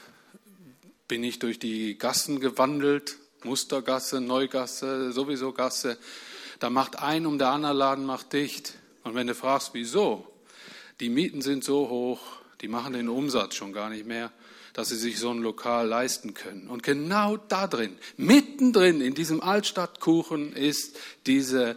[1.09, 5.99] bin ich durch die Gassen gewandelt, Mustergasse, Neugasse, sowieso Gasse.
[6.59, 8.73] Da macht ein um der andere Laden macht dicht.
[9.03, 10.27] Und wenn du fragst, wieso,
[11.01, 12.23] die Mieten sind so hoch,
[12.65, 14.33] die machen den Umsatz schon gar nicht mehr
[14.75, 16.69] dass sie sich so ein Lokal leisten können.
[16.69, 20.97] Und genau da drin, mittendrin in diesem Altstadtkuchen ist
[21.27, 21.77] diese,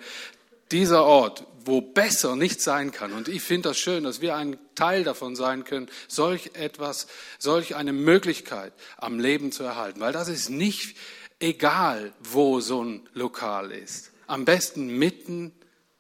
[0.72, 3.14] dieser Ort, wo besser nicht sein kann.
[3.14, 7.06] Und ich finde das schön, dass wir ein Teil davon sein können, solch etwas,
[7.38, 10.00] solch eine Möglichkeit am Leben zu erhalten.
[10.00, 10.98] Weil das ist nicht
[11.40, 14.10] egal, wo so ein Lokal ist.
[14.26, 15.52] Am besten mitten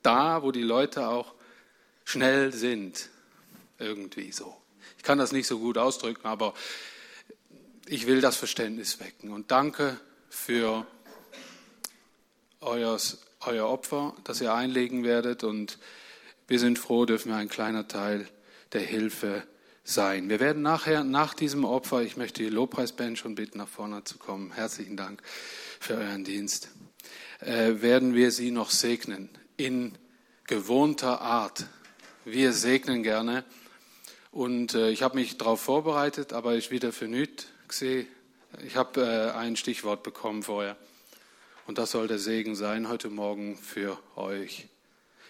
[0.01, 1.35] da, wo die Leute auch
[2.05, 3.09] schnell sind.
[3.77, 4.57] Irgendwie so.
[4.97, 6.53] Ich kann das nicht so gut ausdrücken, aber
[7.85, 9.31] ich will das Verständnis wecken.
[9.31, 10.85] Und danke für
[12.59, 12.97] euer,
[13.41, 15.43] euer Opfer, das ihr einlegen werdet.
[15.43, 15.77] Und
[16.47, 18.27] wir sind froh, dürfen wir ein kleiner Teil
[18.73, 19.43] der Hilfe
[19.83, 20.29] sein.
[20.29, 24.17] Wir werden nachher, nach diesem Opfer, ich möchte die Lobpreisband schon bitten, nach vorne zu
[24.17, 24.51] kommen.
[24.51, 25.21] Herzlichen Dank
[25.79, 26.69] für euren Dienst.
[27.39, 29.29] äh, werden wir sie noch segnen.
[29.55, 29.97] In
[30.45, 31.65] gewohnter Art.
[32.25, 33.43] Wir segnen gerne.
[34.37, 38.05] Und äh, ich habe mich darauf vorbereitet, aber ich wieder für nichts gesehen.
[38.63, 40.77] Ich habe äh, ein Stichwort bekommen vorher.
[41.65, 44.67] Und das soll der Segen sein heute Morgen für euch.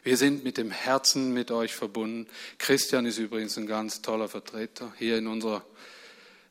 [0.03, 2.27] Wir sind mit dem Herzen mit euch verbunden.
[2.57, 5.63] Christian ist übrigens ein ganz toller Vertreter hier in unserer,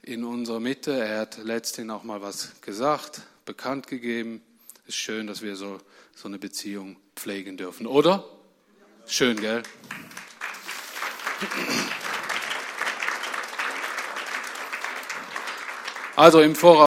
[0.00, 0.98] in unserer Mitte.
[0.98, 4.40] Er hat letztens auch mal was gesagt, bekannt gegeben.
[4.84, 5.76] Es ist schön, dass wir so,
[6.14, 8.24] so eine Beziehung pflegen dürfen, oder?
[9.04, 9.62] Schön, gell?
[16.16, 16.76] Also im Voraus.